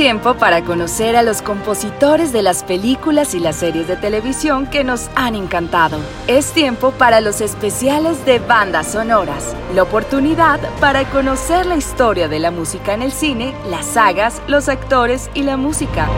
tiempo 0.00 0.32
para 0.32 0.64
conocer 0.64 1.14
a 1.14 1.22
los 1.22 1.42
compositores 1.42 2.32
de 2.32 2.42
las 2.42 2.64
películas 2.64 3.34
y 3.34 3.38
las 3.38 3.56
series 3.56 3.86
de 3.86 3.96
televisión 3.96 4.66
que 4.66 4.82
nos 4.82 5.10
han 5.14 5.34
encantado. 5.34 5.98
Es 6.26 6.52
tiempo 6.52 6.92
para 6.92 7.20
los 7.20 7.42
especiales 7.42 8.24
de 8.24 8.38
bandas 8.38 8.92
sonoras, 8.92 9.54
la 9.74 9.82
oportunidad 9.82 10.58
para 10.80 11.04
conocer 11.10 11.66
la 11.66 11.76
historia 11.76 12.28
de 12.28 12.38
la 12.38 12.50
música 12.50 12.94
en 12.94 13.02
el 13.02 13.12
cine, 13.12 13.52
las 13.68 13.84
sagas, 13.84 14.40
los 14.46 14.70
actores 14.70 15.28
y 15.34 15.42
la 15.42 15.58
música. 15.58 16.08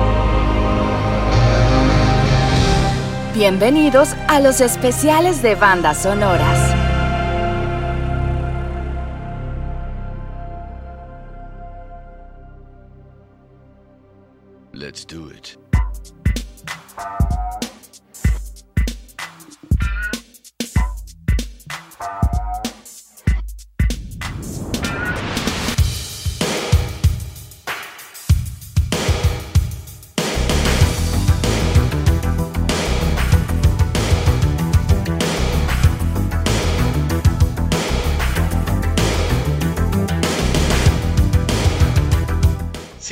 Bienvenidos 3.34 4.10
a 4.28 4.38
los 4.38 4.60
especiales 4.60 5.42
de 5.42 5.56
bandas 5.56 6.04
sonoras. 6.04 6.71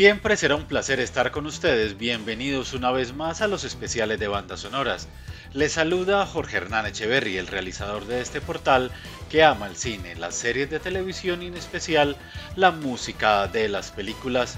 Siempre 0.00 0.34
será 0.38 0.56
un 0.56 0.64
placer 0.64 0.98
estar 0.98 1.30
con 1.30 1.44
ustedes. 1.44 1.98
Bienvenidos 1.98 2.72
una 2.72 2.90
vez 2.90 3.12
más 3.12 3.42
a 3.42 3.48
los 3.48 3.64
especiales 3.64 4.18
de 4.18 4.28
bandas 4.28 4.60
sonoras. 4.60 5.08
Les 5.52 5.72
saluda 5.72 6.24
Jorge 6.24 6.56
Hernán 6.56 6.86
Echeverry, 6.86 7.36
el 7.36 7.46
realizador 7.46 8.06
de 8.06 8.22
este 8.22 8.40
portal 8.40 8.90
que 9.28 9.44
ama 9.44 9.66
el 9.66 9.76
cine, 9.76 10.16
las 10.16 10.36
series 10.36 10.70
de 10.70 10.80
televisión 10.80 11.42
y 11.42 11.48
en 11.48 11.56
especial 11.58 12.16
la 12.56 12.70
música 12.70 13.46
de 13.46 13.68
las 13.68 13.90
películas. 13.90 14.56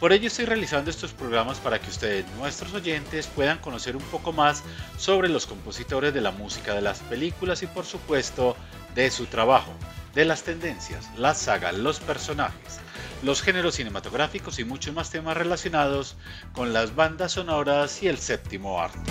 Por 0.00 0.12
ello 0.12 0.26
estoy 0.26 0.46
realizando 0.46 0.90
estos 0.90 1.12
programas 1.12 1.60
para 1.60 1.78
que 1.78 1.88
ustedes, 1.88 2.26
nuestros 2.36 2.74
oyentes, 2.74 3.28
puedan 3.28 3.58
conocer 3.58 3.94
un 3.94 4.02
poco 4.02 4.32
más 4.32 4.64
sobre 4.98 5.28
los 5.28 5.46
compositores 5.46 6.12
de 6.12 6.20
la 6.20 6.32
música 6.32 6.74
de 6.74 6.82
las 6.82 6.98
películas 6.98 7.62
y 7.62 7.68
por 7.68 7.84
supuesto 7.84 8.56
de 8.96 9.08
su 9.12 9.26
trabajo, 9.26 9.72
de 10.16 10.24
las 10.24 10.42
tendencias, 10.42 11.08
las 11.16 11.38
sagas, 11.38 11.78
los 11.78 12.00
personajes 12.00 12.80
los 13.22 13.42
géneros 13.42 13.74
cinematográficos 13.74 14.58
y 14.58 14.64
muchos 14.64 14.94
más 14.94 15.10
temas 15.10 15.36
relacionados 15.36 16.16
con 16.52 16.72
las 16.72 16.94
bandas 16.94 17.32
sonoras 17.32 18.02
y 18.02 18.08
el 18.08 18.18
séptimo 18.18 18.80
arte. 18.80 19.10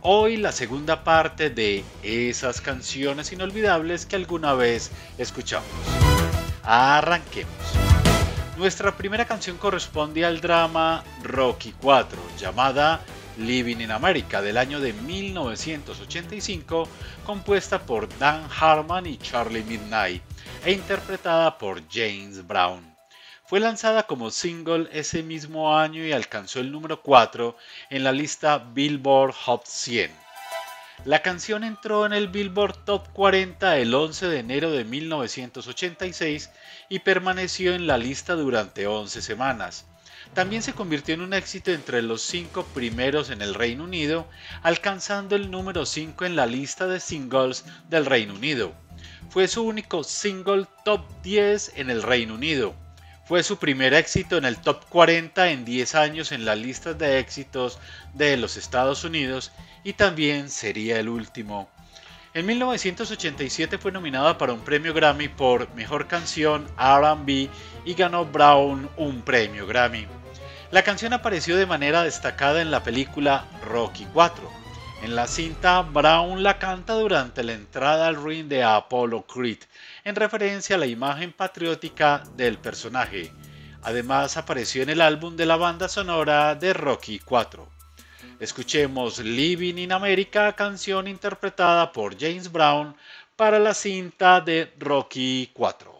Hoy 0.00 0.36
la 0.36 0.52
segunda 0.52 1.04
parte 1.04 1.50
de 1.50 1.84
esas 2.02 2.60
canciones 2.60 3.32
inolvidables 3.32 4.06
que 4.06 4.16
alguna 4.16 4.54
vez 4.54 4.90
escuchamos. 5.18 5.68
Arranquemos. 6.62 7.52
Nuestra 8.56 8.96
primera 8.96 9.24
canción 9.24 9.56
corresponde 9.56 10.24
al 10.24 10.40
drama 10.40 11.04
Rocky 11.22 11.72
4, 11.80 12.18
llamada 12.38 13.00
Living 13.38 13.76
in 13.76 13.92
America 13.92 14.42
del 14.42 14.56
año 14.56 14.80
de 14.80 14.92
1985, 14.92 16.88
compuesta 17.24 17.80
por 17.80 18.08
Dan 18.18 18.48
Harmon 18.58 19.06
y 19.06 19.16
Charlie 19.18 19.62
Midnight 19.62 20.22
e 20.64 20.72
interpretada 20.72 21.56
por 21.56 21.80
James 21.88 22.44
Brown. 22.44 22.87
Fue 23.48 23.60
lanzada 23.60 24.02
como 24.02 24.30
single 24.30 24.90
ese 24.92 25.22
mismo 25.22 25.74
año 25.74 26.04
y 26.04 26.12
alcanzó 26.12 26.60
el 26.60 26.70
número 26.70 27.00
4 27.00 27.56
en 27.88 28.04
la 28.04 28.12
lista 28.12 28.58
Billboard 28.58 29.32
Hot 29.32 29.64
100. 29.64 30.10
La 31.06 31.22
canción 31.22 31.64
entró 31.64 32.04
en 32.04 32.12
el 32.12 32.28
Billboard 32.28 32.84
Top 32.84 33.08
40 33.14 33.78
el 33.78 33.94
11 33.94 34.26
de 34.26 34.38
enero 34.40 34.70
de 34.70 34.84
1986 34.84 36.50
y 36.90 36.98
permaneció 36.98 37.74
en 37.74 37.86
la 37.86 37.96
lista 37.96 38.34
durante 38.34 38.86
11 38.86 39.22
semanas. 39.22 39.86
También 40.34 40.60
se 40.60 40.74
convirtió 40.74 41.14
en 41.14 41.22
un 41.22 41.32
éxito 41.32 41.70
entre 41.70 42.02
los 42.02 42.20
cinco 42.20 42.66
primeros 42.74 43.30
en 43.30 43.40
el 43.40 43.54
Reino 43.54 43.84
Unido, 43.84 44.28
alcanzando 44.62 45.36
el 45.36 45.50
número 45.50 45.86
5 45.86 46.26
en 46.26 46.36
la 46.36 46.44
lista 46.44 46.86
de 46.86 47.00
singles 47.00 47.64
del 47.88 48.04
Reino 48.04 48.34
Unido. 48.34 48.74
Fue 49.30 49.48
su 49.48 49.62
único 49.62 50.04
single 50.04 50.66
top 50.84 51.00
10 51.22 51.72
en 51.76 51.88
el 51.88 52.02
Reino 52.02 52.34
Unido. 52.34 52.74
Fue 53.28 53.42
su 53.42 53.58
primer 53.58 53.92
éxito 53.92 54.38
en 54.38 54.46
el 54.46 54.56
top 54.56 54.86
40 54.88 55.50
en 55.50 55.66
10 55.66 55.94
años 55.96 56.32
en 56.32 56.46
las 56.46 56.56
listas 56.56 56.96
de 56.96 57.18
éxitos 57.18 57.78
de 58.14 58.38
los 58.38 58.56
Estados 58.56 59.04
Unidos 59.04 59.52
y 59.84 59.92
también 59.92 60.48
sería 60.48 60.98
el 60.98 61.10
último. 61.10 61.68
En 62.32 62.46
1987 62.46 63.76
fue 63.76 63.92
nominada 63.92 64.38
para 64.38 64.54
un 64.54 64.60
premio 64.60 64.94
Grammy 64.94 65.28
por 65.28 65.68
Mejor 65.74 66.06
Canción 66.06 66.66
RB 66.78 67.50
y 67.84 67.94
ganó 67.94 68.24
Brown 68.24 68.88
un 68.96 69.20
premio 69.20 69.66
Grammy. 69.66 70.06
La 70.70 70.82
canción 70.82 71.12
apareció 71.12 71.58
de 71.58 71.66
manera 71.66 72.04
destacada 72.04 72.62
en 72.62 72.70
la 72.70 72.82
película 72.82 73.44
Rocky 73.62 74.06
4. 74.14 74.58
En 75.02 75.14
la 75.14 75.26
cinta, 75.26 75.82
Brown 75.82 76.42
la 76.42 76.58
canta 76.58 76.94
durante 76.94 77.44
la 77.44 77.52
entrada 77.52 78.08
al 78.08 78.24
ring 78.24 78.48
de 78.48 78.64
Apollo 78.64 79.26
Creed, 79.26 79.58
en 80.08 80.16
referencia 80.16 80.76
a 80.76 80.78
la 80.78 80.86
imagen 80.86 81.32
patriótica 81.32 82.22
del 82.34 82.56
personaje. 82.56 83.30
Además 83.82 84.38
apareció 84.38 84.82
en 84.82 84.88
el 84.88 85.02
álbum 85.02 85.36
de 85.36 85.44
la 85.44 85.56
banda 85.56 85.86
sonora 85.86 86.54
de 86.54 86.72
Rocky 86.72 87.18
4. 87.18 87.68
Escuchemos 88.40 89.18
Living 89.18 89.76
in 89.76 89.92
America, 89.92 90.54
canción 90.54 91.08
interpretada 91.08 91.92
por 91.92 92.18
James 92.18 92.50
Brown 92.50 92.96
para 93.36 93.58
la 93.58 93.74
cinta 93.74 94.40
de 94.40 94.72
Rocky 94.78 95.50
4. 95.52 95.98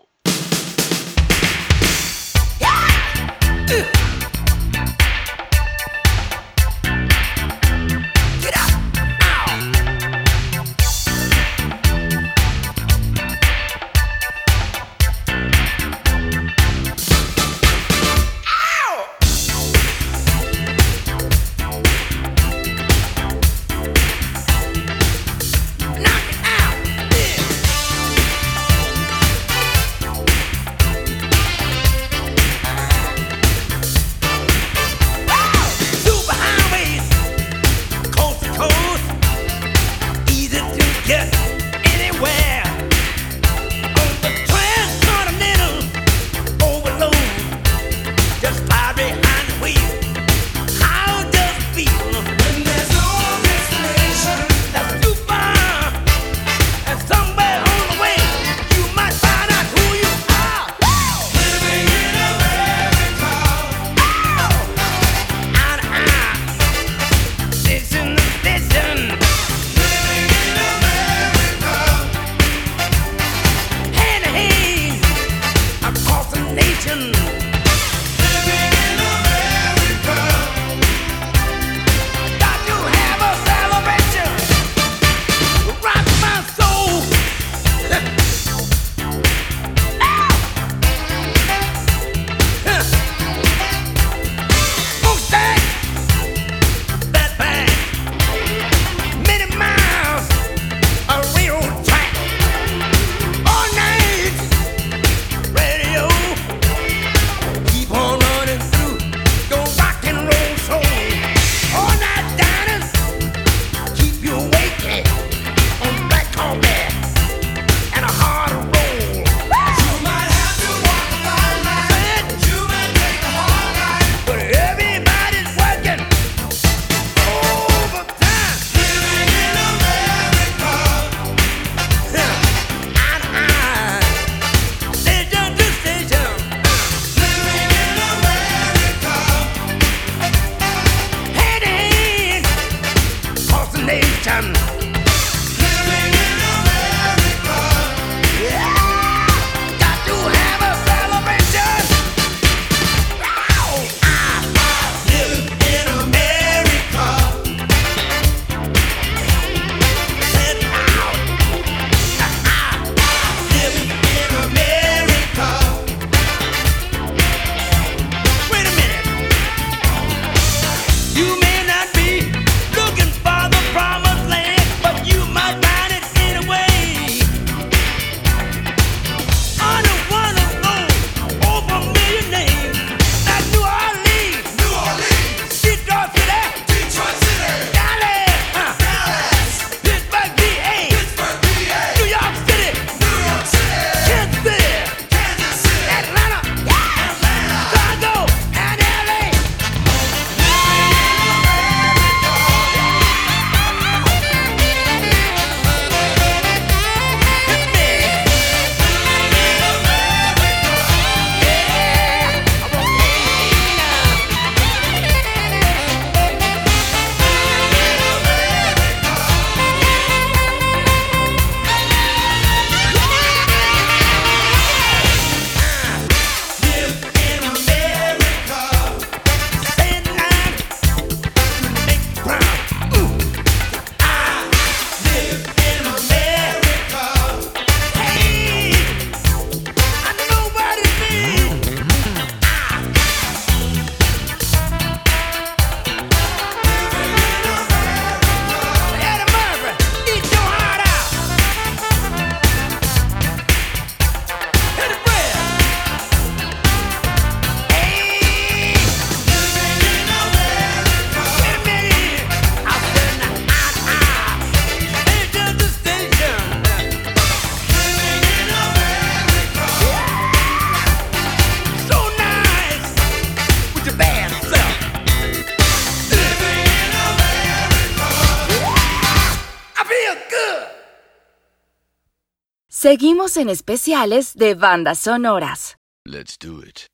Seguimos 282.89 283.37
en 283.37 283.51
especiales 283.51 284.33
de 284.35 284.55
bandas 284.55 285.01
sonoras. 285.01 285.77
Let's 286.07 286.39
do 286.39 286.63
it. 286.63 286.87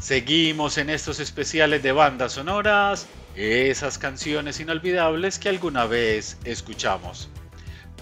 Seguimos 0.00 0.78
en 0.78 0.88
estos 0.88 1.20
especiales 1.20 1.82
de 1.82 1.92
bandas 1.92 2.32
sonoras, 2.32 3.06
esas 3.36 3.98
canciones 3.98 4.60
inolvidables 4.60 5.38
que 5.38 5.48
alguna 5.48 5.86
vez 5.86 6.36
escuchamos. 6.44 7.28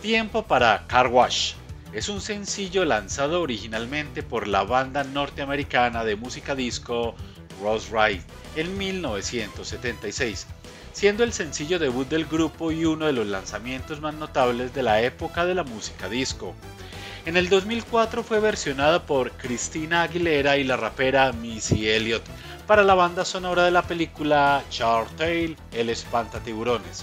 Tiempo 0.00 0.44
para 0.44 0.87
Car 0.87 1.08
Wash. 1.08 1.54
Es 1.92 2.08
un 2.08 2.20
sencillo 2.20 2.85
lanzado 2.85 3.42
originalmente 3.42 4.23
por 4.23 4.47
la 4.47 4.62
banda 4.62 5.04
norteamericana 5.04 6.04
de 6.04 6.16
música 6.16 6.54
disco 6.54 7.14
Ross 7.62 7.90
Wright 7.90 8.23
en 8.56 8.76
1976, 8.76 10.47
siendo 10.92 11.25
el 11.25 11.32
sencillo 11.32 11.78
debut 11.78 12.08
del 12.08 12.26
grupo 12.26 12.73
y 12.73 12.85
uno 12.85 13.06
de 13.06 13.12
los 13.12 13.26
lanzamientos 13.26 14.00
más 14.00 14.14
notables 14.14 14.75
de 14.75 14.82
la 14.82 15.02
época 15.02 15.47
de 15.47 15.54
la 15.54 15.64
música 15.64 16.08
disco. 16.08 16.54
En 17.26 17.37
el 17.37 17.49
2004 17.49 18.23
fue 18.23 18.40
versionada 18.40 19.04
por 19.04 19.32
Christina 19.32 20.02
Aguilera 20.02 20.56
y 20.56 20.64
la 20.64 20.76
rapera 20.76 21.32
Missy 21.32 21.88
Elliott 21.88 22.23
para 22.68 22.84
la 22.84 22.94
banda 22.94 23.25
sonora 23.25 23.64
de 23.64 23.70
la 23.70 23.80
película 23.80 24.62
Tale, 25.16 25.56
El 25.72 25.88
Espantatiburones. 25.88 27.02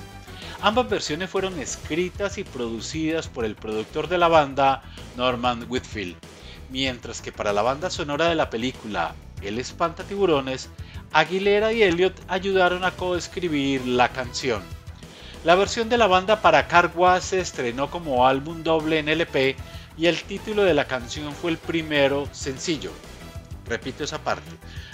Ambas 0.62 0.88
versiones 0.88 1.28
fueron 1.28 1.60
escritas 1.60 2.38
y 2.38 2.44
producidas 2.44 3.28
por 3.28 3.46
el 3.46 3.56
productor 3.56 4.08
de 4.08 4.20
la 4.20 4.28
banda, 4.28 4.84
Norman 5.18 5.66
Whitfield, 5.68 6.18
mientras 6.70 7.20
que 7.20 7.32
para 7.32 7.52
la 7.52 7.64
banda 7.64 7.90
sonora 7.90 8.30
de 8.30 8.36
la 8.36 8.52
película 8.52 9.16
El 9.42 9.58
Espantatiburones, 9.58 10.70
Aguilera 11.12 11.74
y 11.74 11.82
Elliott 11.82 12.22
ayudaron 12.28 12.84
a 12.84 12.92
coescribir 12.92 13.88
la 13.88 14.10
canción. 14.10 14.62
La 15.44 15.56
versión 15.56 15.90
de 15.90 15.98
la 15.98 16.06
banda 16.06 16.44
para 16.44 16.68
Cargua 16.68 17.20
se 17.22 17.40
estrenó 17.40 17.90
como 17.90 18.28
álbum 18.28 18.62
doble 18.62 19.00
en 19.00 19.10
LP 19.10 19.56
y 19.98 20.06
el 20.06 20.22
título 20.26 20.64
de 20.64 20.76
la 20.76 20.86
canción 20.86 21.34
fue 21.34 21.50
el 21.50 21.58
primero 21.58 22.28
sencillo. 22.34 22.92
Repito 23.68 24.04
esa 24.04 24.20
parte. 24.20 24.52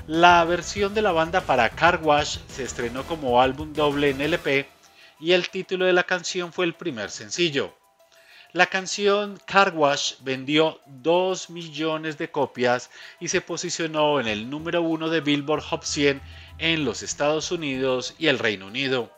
La 0.08 0.44
versión 0.46 0.96
de 0.96 1.04
la 1.04 1.12
banda 1.12 1.42
para 1.42 1.70
Car 1.70 2.00
Wash 2.02 2.40
se 2.48 2.64
estrenó 2.64 3.04
como 3.04 3.40
álbum 3.40 3.72
doble 3.72 4.10
en 4.10 4.20
LP 4.20 4.68
y 5.20 5.34
el 5.34 5.50
título 5.50 5.86
de 5.86 5.94
la 5.94 6.06
canción 6.06 6.52
fue 6.52 6.66
el 6.66 6.74
primer 6.74 7.12
sencillo. 7.12 7.76
La 8.52 8.66
canción 8.66 9.40
Car 9.46 9.74
Wash 9.76 10.16
vendió 10.22 10.82
2 10.88 11.52
millones 11.52 12.18
de 12.18 12.32
copias 12.32 12.90
y 13.20 13.28
se 13.28 13.42
posicionó 13.42 14.20
en 14.20 14.28
el 14.28 14.50
número 14.50 14.82
1 14.82 15.08
de 15.10 15.22
Billboard 15.22 15.62
Hot 15.62 15.84
100 15.84 16.20
en 16.58 16.84
los 16.84 17.04
Estados 17.04 17.52
Unidos 17.52 18.16
y 18.18 18.26
el 18.26 18.40
Reino 18.40 18.68
Unido. 18.68 19.12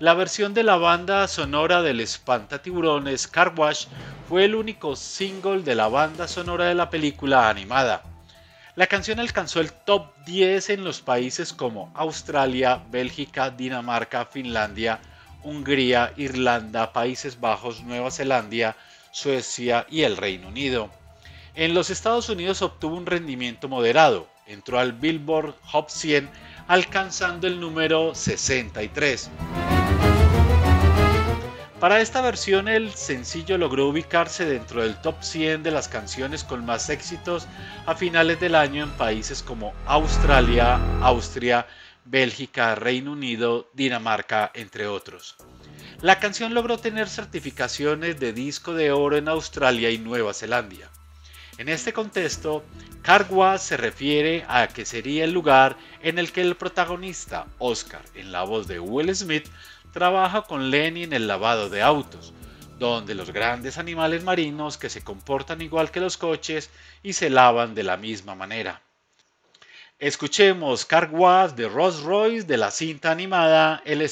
La 0.00 0.14
versión 0.14 0.54
de 0.54 0.64
la 0.64 0.76
banda 0.76 1.28
sonora 1.28 1.82
del 1.82 2.00
Espantatiburones 2.00 3.28
Car 3.28 3.54
Wash 3.56 3.86
fue 4.28 4.44
el 4.44 4.56
único 4.56 4.96
single 4.96 5.62
de 5.62 5.76
la 5.76 5.86
banda 5.86 6.26
sonora 6.26 6.64
de 6.64 6.74
la 6.74 6.90
película 6.90 7.48
animada. 7.48 8.02
La 8.76 8.88
canción 8.88 9.20
alcanzó 9.20 9.60
el 9.60 9.72
top 9.72 10.14
10 10.26 10.68
en 10.68 10.84
los 10.84 11.00
países 11.00 11.54
como 11.54 11.90
Australia, 11.94 12.82
Bélgica, 12.90 13.48
Dinamarca, 13.48 14.26
Finlandia, 14.26 15.00
Hungría, 15.42 16.12
Irlanda, 16.18 16.92
Países 16.92 17.40
Bajos, 17.40 17.82
Nueva 17.84 18.10
Zelanda, 18.10 18.76
Suecia 19.12 19.86
y 19.88 20.02
el 20.02 20.18
Reino 20.18 20.48
Unido. 20.48 20.90
En 21.54 21.72
los 21.72 21.88
Estados 21.88 22.28
Unidos 22.28 22.60
obtuvo 22.60 22.96
un 22.96 23.06
rendimiento 23.06 23.66
moderado, 23.66 24.28
entró 24.46 24.78
al 24.78 24.92
Billboard 24.92 25.54
Hot 25.72 25.88
100 25.88 26.28
alcanzando 26.68 27.46
el 27.46 27.58
número 27.58 28.14
63. 28.14 29.30
Para 31.80 32.00
esta 32.00 32.22
versión 32.22 32.68
el 32.68 32.94
sencillo 32.94 33.58
logró 33.58 33.88
ubicarse 33.88 34.46
dentro 34.46 34.80
del 34.80 34.98
top 35.02 35.16
100 35.20 35.62
de 35.62 35.70
las 35.70 35.88
canciones 35.88 36.42
con 36.42 36.64
más 36.64 36.88
éxitos 36.88 37.46
a 37.84 37.94
finales 37.94 38.40
del 38.40 38.54
año 38.54 38.84
en 38.84 38.90
países 38.92 39.42
como 39.42 39.74
Australia, 39.84 40.80
Austria, 41.02 41.66
Bélgica, 42.06 42.74
Reino 42.76 43.12
Unido, 43.12 43.68
Dinamarca, 43.74 44.50
entre 44.54 44.86
otros. 44.86 45.36
La 46.00 46.18
canción 46.18 46.54
logró 46.54 46.78
tener 46.78 47.10
certificaciones 47.10 48.18
de 48.18 48.32
disco 48.32 48.72
de 48.72 48.90
oro 48.90 49.18
en 49.18 49.28
Australia 49.28 49.90
y 49.90 49.98
Nueva 49.98 50.32
Zelanda. 50.32 50.90
En 51.58 51.68
este 51.68 51.92
contexto, 51.92 52.64
Cargua 53.02 53.58
se 53.58 53.76
refiere 53.76 54.44
a 54.48 54.66
que 54.66 54.84
sería 54.84 55.24
el 55.24 55.32
lugar 55.32 55.76
en 56.02 56.18
el 56.18 56.32
que 56.32 56.40
el 56.40 56.56
protagonista, 56.56 57.46
Oscar, 57.58 58.02
en 58.14 58.32
la 58.32 58.44
voz 58.44 58.66
de 58.66 58.80
Will 58.80 59.14
Smith, 59.14 59.46
trabaja 59.96 60.42
con 60.42 60.70
Lenny 60.70 61.04
en 61.04 61.14
el 61.14 61.26
lavado 61.26 61.70
de 61.70 61.80
autos, 61.80 62.34
donde 62.78 63.14
los 63.14 63.30
grandes 63.30 63.78
animales 63.78 64.22
marinos 64.24 64.76
que 64.76 64.90
se 64.90 65.02
comportan 65.02 65.62
igual 65.62 65.90
que 65.90 66.00
los 66.00 66.18
coches 66.18 66.68
y 67.02 67.14
se 67.14 67.30
lavan 67.30 67.74
de 67.74 67.82
la 67.82 67.96
misma 67.96 68.34
manera. 68.34 68.82
Escuchemos 69.98 70.84
Car 70.84 71.10
de 71.10 71.66
Rolls 71.66 72.02
Royce 72.02 72.46
de 72.46 72.58
la 72.58 72.70
cinta 72.70 73.10
animada 73.10 73.80
El 73.86 74.06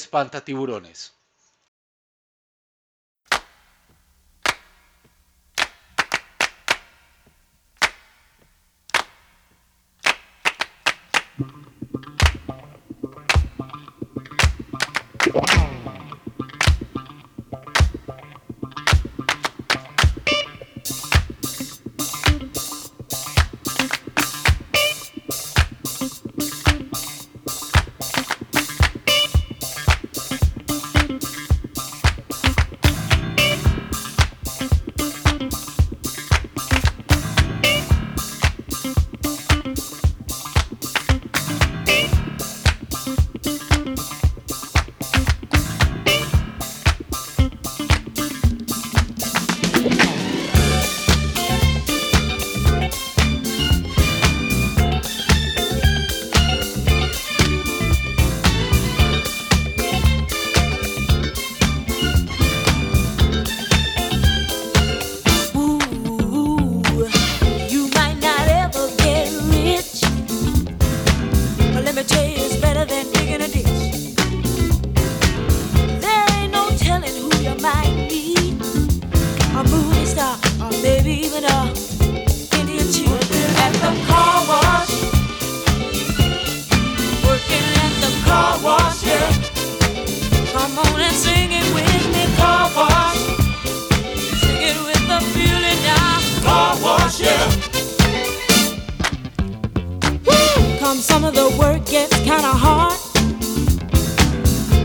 some 101.05 101.23
of 101.23 101.35
the 101.35 101.49
work 101.59 101.85
gets 101.85 102.15
kinda 102.29 102.53
hard. 102.65 102.97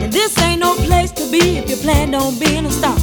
And 0.02 0.12
this 0.12 0.36
ain't 0.42 0.60
no 0.60 0.74
place 0.74 1.10
to 1.12 1.24
be 1.30 1.56
if 1.58 1.70
you 1.70 1.76
plan 1.76 2.14
on 2.14 2.38
being 2.38 2.66
a 2.66 2.70
star. 2.70 2.98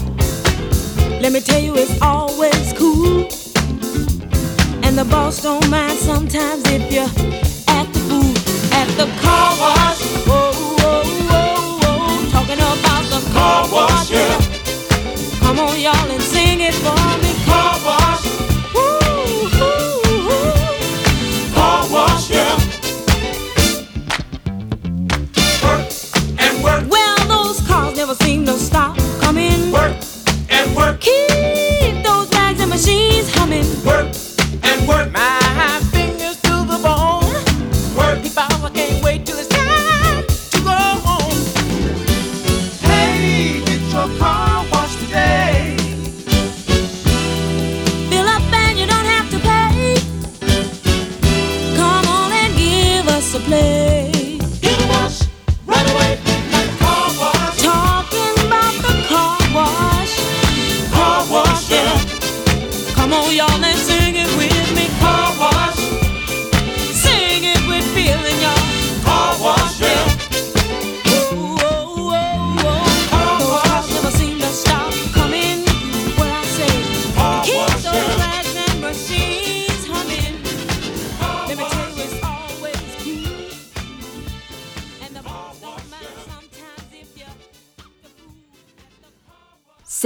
Let 1.24 1.32
me 1.32 1.40
tell 1.42 1.60
you, 1.60 1.74
it's 1.76 2.00
always 2.02 2.74
cool. 2.74 3.28
And 4.86 4.94
the 5.02 5.06
boss 5.10 5.42
don't 5.42 5.68
mind 5.70 5.98
sometimes 5.98 6.62
if 6.68 6.84
you 6.94 7.06
act 7.78 7.92
the 7.94 8.02
fool 8.08 8.34
at 8.80 8.88
the 9.02 9.08
car 9.24 9.50
wash. 9.64 10.02
Whoa, 10.30 10.52
whoa, 10.80 11.04
whoa, 11.30 11.48
whoa. 11.82 12.30
Talking 12.36 12.62
about 12.74 13.04
the 13.14 13.22
car 13.34 13.62
wash, 13.76 14.12
yeah. 14.12 14.38
Come 15.42 15.60
on, 15.60 15.76
y'all, 15.80 16.12
and 16.12 16.22
sing 16.22 16.62
it 16.62 16.76
for 16.84 16.97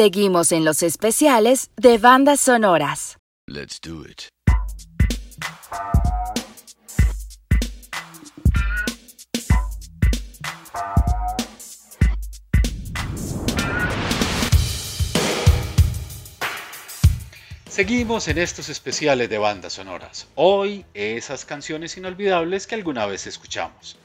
Seguimos 0.01 0.51
en 0.51 0.65
los 0.65 0.81
especiales 0.81 1.69
de 1.77 1.99
bandas 1.99 2.39
sonoras. 2.39 3.19
Let's 3.45 3.79
do 3.79 4.03
it. 4.03 4.23
Seguimos 17.69 18.27
en 18.27 18.39
estos 18.39 18.69
especiales 18.69 19.29
de 19.29 19.37
bandas 19.37 19.73
sonoras. 19.73 20.27
Hoy 20.33 20.83
esas 20.95 21.45
canciones 21.45 21.95
inolvidables 21.95 22.65
que 22.65 22.73
alguna 22.73 23.05
vez 23.05 23.27
escuchamos. 23.27 23.97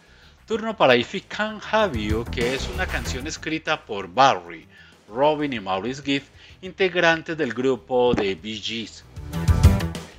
Turno 0.46 0.76
para 0.76 0.94
If 0.94 1.14
I 1.14 1.22
Can 1.22 1.58
Have 1.72 1.98
You, 1.98 2.26
que 2.26 2.54
es 2.54 2.68
una 2.68 2.86
canción 2.86 3.26
escrita 3.26 3.86
por 3.86 4.12
Barry, 4.12 4.68
Robin 5.08 5.52
y 5.52 5.60
Maurice 5.60 6.02
Gibb, 6.02 6.22
integrantes 6.62 7.36
del 7.36 7.54
grupo 7.54 8.14
de 8.14 8.34
Bee 8.34 8.60
Gees. 8.60 9.04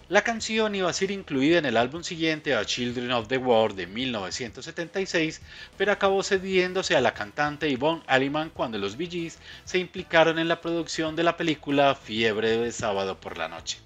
La 0.10 0.22
canción 0.22 0.74
iba 0.74 0.89
a 0.89 0.94
ser 0.94 1.12
incluida 1.12 1.58
en 1.58 1.65
el 1.65 1.75
álbum 1.75 2.01
siguiente 2.01 2.56
a 2.56 2.63
Children 2.63 3.12
of 3.12 3.27
the 3.27 3.38
World 3.38 3.75
de 3.75 3.88
1976, 3.88 5.41
pero 5.77 5.91
acabó 5.91 6.24
cediéndose 6.24 6.96
a 6.96 7.01
la 7.01 7.13
cantante 7.13 7.70
Yvonne 7.70 8.03
Elliman 8.08 8.50
cuando 8.51 8.77
los 8.77 8.96
Bee 8.96 9.10
Gees 9.10 9.38
se 9.65 9.79
implicaron 9.79 10.39
en 10.39 10.48
la 10.48 10.62
producción 10.62 11.17
de 11.17 11.24
la 11.24 11.36
película 11.36 11.94
Fiebre 11.94 12.58
de 12.58 12.72
sábado 12.72 13.20
por 13.20 13.38
la 13.38 13.50
noche, 13.50 13.79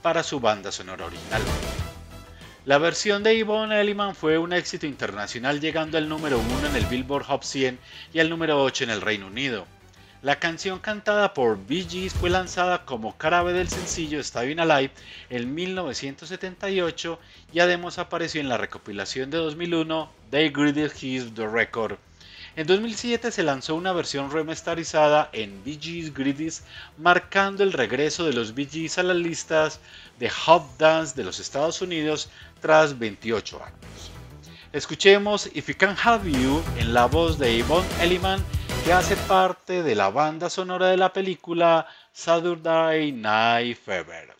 para 0.00 0.22
su 0.22 0.40
banda 0.40 0.72
sonora 0.72 1.04
original. 1.04 1.42
La 2.64 2.78
versión 2.78 3.22
de 3.22 3.38
Yvonne 3.38 3.78
Elliman 3.78 4.14
fue 4.14 4.38
un 4.38 4.54
éxito 4.54 4.86
internacional 4.86 5.60
llegando 5.60 5.98
al 5.98 6.08
número 6.08 6.38
1 6.38 6.68
en 6.68 6.76
el 6.76 6.86
Billboard 6.86 7.26
Hot 7.26 7.44
100 7.44 7.78
y 8.14 8.20
al 8.20 8.30
número 8.30 8.62
8 8.62 8.84
en 8.84 8.90
el 8.90 9.02
Reino 9.02 9.26
Unido. 9.26 9.66
La 10.22 10.40
canción 10.40 10.78
cantada 10.78 11.34
por 11.34 11.58
Bee 11.66 11.86
Gees 11.88 12.14
fue 12.14 12.30
lanzada 12.30 12.86
como 12.86 13.16
cara 13.18 13.42
B 13.42 13.52
del 13.52 13.68
sencillo 13.68 14.18
Stayin' 14.18 14.58
Alive 14.58 14.92
en 15.28 15.54
1978 15.54 17.20
y 17.52 17.60
además 17.60 17.98
apareció 17.98 18.40
en 18.40 18.48
la 18.48 18.56
recopilación 18.56 19.30
de 19.30 19.36
2001 19.36 20.10
They 20.30 20.48
Greatest 20.48 21.02
Hits 21.02 21.34
the 21.34 21.46
Record. 21.46 21.98
En 22.56 22.66
2007 22.66 23.30
se 23.30 23.42
lanzó 23.42 23.74
una 23.74 23.92
versión 23.92 24.30
remasterizada 24.30 25.28
en 25.34 25.62
Bee 25.62 25.78
Gees 25.78 26.14
Greatest 26.14 26.64
marcando 26.96 27.62
el 27.62 27.74
regreso 27.74 28.24
de 28.24 28.32
los 28.32 28.54
Bee 28.54 28.66
Gees 28.66 28.96
a 28.96 29.02
las 29.02 29.18
listas 29.18 29.80
de 30.18 30.30
Hot 30.30 30.78
Dance 30.78 31.14
de 31.14 31.24
los 31.24 31.38
Estados 31.38 31.82
Unidos 31.82 32.30
tras 32.62 32.98
28 32.98 33.62
años. 33.62 34.10
Escuchemos 34.72 35.50
If 35.54 35.68
I 35.68 35.74
Can 35.74 35.96
Have 36.02 36.30
You 36.30 36.62
en 36.78 36.94
la 36.94 37.04
voz 37.04 37.38
de 37.38 37.58
Yvonne 37.58 37.86
Elliman 38.00 38.42
que 38.86 38.92
hace 38.92 39.16
parte 39.16 39.82
de 39.82 39.96
la 39.96 40.10
banda 40.10 40.48
sonora 40.48 40.86
de 40.86 40.96
la 40.96 41.12
película 41.12 41.88
Saturday 42.12 43.10
Night 43.10 43.76
Fever. 43.84 44.35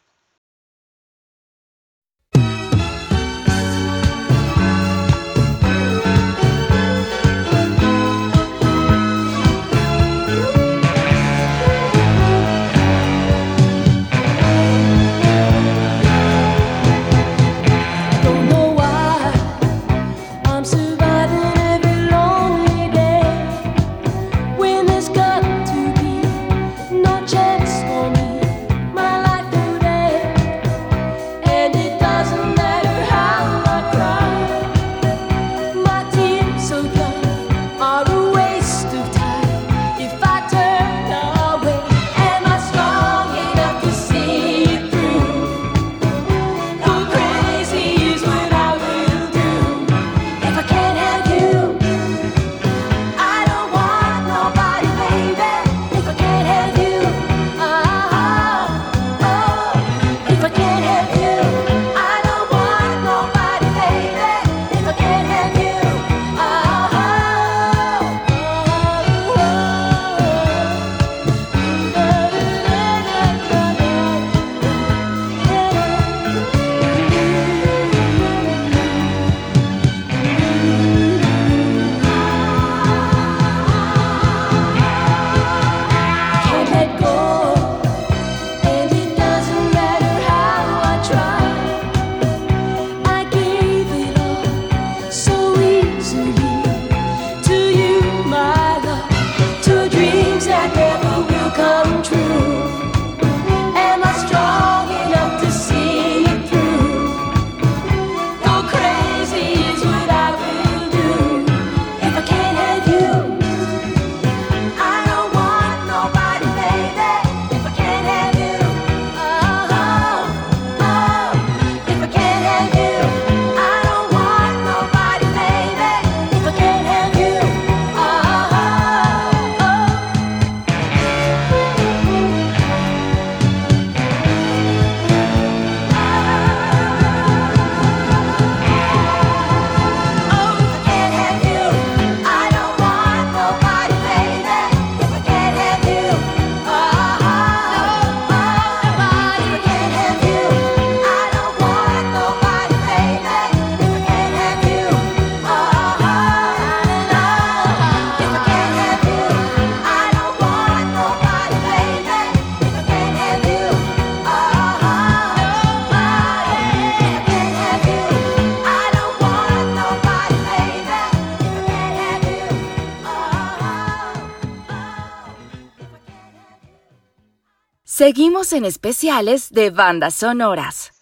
Seguimos 178.06 178.52
en 178.52 178.64
especiales 178.64 179.50
de 179.50 179.70
bandas 179.70 180.14
sonoras. 180.14 180.92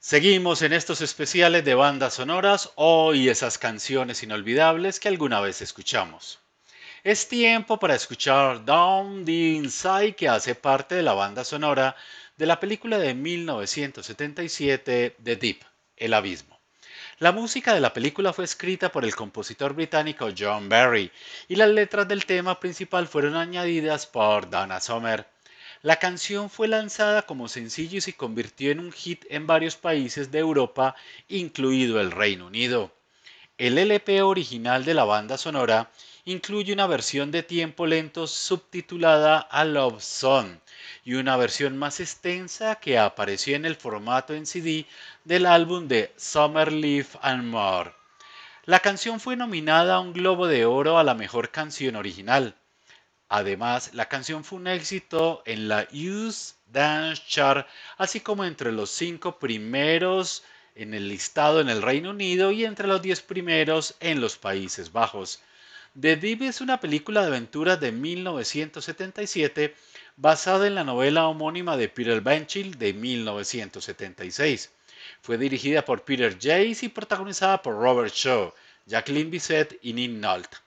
Seguimos 0.00 0.62
en 0.62 0.72
estos 0.72 1.02
especiales 1.02 1.66
de 1.66 1.74
bandas 1.74 2.14
sonoras 2.14 2.70
hoy 2.76 3.28
esas 3.28 3.58
canciones 3.58 4.22
inolvidables 4.22 4.98
que 4.98 5.08
alguna 5.08 5.40
vez 5.40 5.60
escuchamos. 5.60 6.38
Es 7.04 7.28
tiempo 7.28 7.78
para 7.78 7.94
escuchar 7.94 8.64
Down 8.64 9.26
the 9.26 9.32
Inside 9.32 10.16
que 10.16 10.30
hace 10.30 10.54
parte 10.54 10.94
de 10.94 11.02
la 11.02 11.12
banda 11.12 11.44
sonora 11.44 11.94
de 12.38 12.46
la 12.46 12.58
película 12.58 12.96
de 12.96 13.12
1977 13.12 15.16
The 15.22 15.36
Deep, 15.36 15.60
El 15.98 16.14
Abismo. 16.14 16.58
La 17.18 17.32
música 17.32 17.74
de 17.74 17.80
la 17.80 17.92
película 17.92 18.32
fue 18.32 18.46
escrita 18.46 18.90
por 18.90 19.04
el 19.04 19.14
compositor 19.14 19.74
británico 19.74 20.30
John 20.34 20.70
Barry 20.70 21.12
y 21.48 21.56
las 21.56 21.68
letras 21.68 22.08
del 22.08 22.24
tema 22.24 22.58
principal 22.58 23.08
fueron 23.08 23.36
añadidas 23.36 24.06
por 24.06 24.48
Donna 24.48 24.80
Summer. 24.80 25.35
La 25.82 25.96
canción 25.96 26.48
fue 26.50 26.68
lanzada 26.68 27.22
como 27.22 27.48
sencillo 27.48 27.98
y 27.98 28.00
se 28.00 28.14
convirtió 28.14 28.70
en 28.70 28.80
un 28.80 28.92
hit 28.92 29.24
en 29.28 29.46
varios 29.46 29.76
países 29.76 30.30
de 30.30 30.38
Europa, 30.38 30.96
incluido 31.28 32.00
el 32.00 32.10
Reino 32.10 32.46
Unido. 32.46 32.92
El 33.58 33.78
LP 33.78 34.22
original 34.22 34.84
de 34.84 34.94
la 34.94 35.04
banda 35.04 35.38
sonora 35.38 35.90
incluye 36.24 36.72
una 36.72 36.86
versión 36.86 37.30
de 37.30 37.42
tiempo 37.42 37.86
lento 37.86 38.26
subtitulada 38.26 39.38
A 39.38 39.64
Love 39.64 40.02
Song 40.02 40.58
y 41.04 41.14
una 41.14 41.36
versión 41.36 41.76
más 41.78 42.00
extensa 42.00 42.74
que 42.76 42.98
apareció 42.98 43.54
en 43.54 43.64
el 43.64 43.76
formato 43.76 44.34
en 44.34 44.44
CD 44.44 44.86
del 45.24 45.46
álbum 45.46 45.88
de 45.88 46.12
Summer 46.16 46.72
Leaf 46.72 47.16
and 47.22 47.44
More. 47.44 47.92
La 48.64 48.80
canción 48.80 49.20
fue 49.20 49.36
nominada 49.36 49.94
a 49.94 50.00
un 50.00 50.12
Globo 50.12 50.46
de 50.46 50.66
Oro 50.66 50.98
a 50.98 51.04
la 51.04 51.14
mejor 51.14 51.50
canción 51.50 51.96
original. 51.96 52.56
Además, 53.28 53.90
la 53.92 54.08
canción 54.08 54.44
fue 54.44 54.58
un 54.58 54.68
éxito 54.68 55.42
en 55.46 55.68
la 55.68 55.88
US 55.92 56.56
Dance 56.72 57.22
Chart, 57.26 57.66
así 57.98 58.20
como 58.20 58.44
entre 58.44 58.70
los 58.70 58.90
cinco 58.90 59.38
primeros 59.38 60.44
en 60.76 60.94
el 60.94 61.08
listado 61.08 61.60
en 61.60 61.68
el 61.68 61.82
Reino 61.82 62.10
Unido 62.10 62.52
y 62.52 62.64
entre 62.64 62.86
los 62.86 63.02
diez 63.02 63.20
primeros 63.22 63.96
en 64.00 64.20
los 64.20 64.36
Países 64.36 64.92
Bajos. 64.92 65.40
The 65.98 66.16
Deep 66.16 66.42
es 66.42 66.60
una 66.60 66.78
película 66.78 67.22
de 67.22 67.28
aventuras 67.28 67.80
de 67.80 67.90
1977 67.90 69.74
basada 70.16 70.66
en 70.66 70.74
la 70.74 70.84
novela 70.84 71.26
homónima 71.26 71.76
de 71.76 71.88
Peter 71.88 72.20
Benchill 72.20 72.78
de 72.78 72.92
1976. 72.92 74.70
Fue 75.22 75.38
dirigida 75.38 75.84
por 75.84 76.04
Peter 76.04 76.34
Jace 76.34 76.86
y 76.86 76.88
protagonizada 76.90 77.62
por 77.62 77.74
Robert 77.74 78.12
Shaw, 78.12 78.52
Jacqueline 78.84 79.30
Bisset 79.30 79.78
y 79.82 79.94
Nick 79.94 80.12
Nolte. 80.12 80.58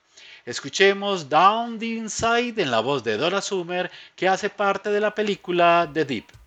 Escuchemos 0.46 1.30
Down 1.30 1.80
the 1.80 1.86
Inside 1.86 2.62
en 2.62 2.72
la 2.72 2.80
voz 2.80 3.04
de 3.04 3.18
Dora 3.18 3.42
Summer, 3.42 3.92
que 4.16 4.28
hace 4.28 4.50
parte 4.50 4.90
de 4.90 5.00
la 5.00 5.14
película 5.14 5.90
The 5.94 6.06
Deep. 6.06 6.39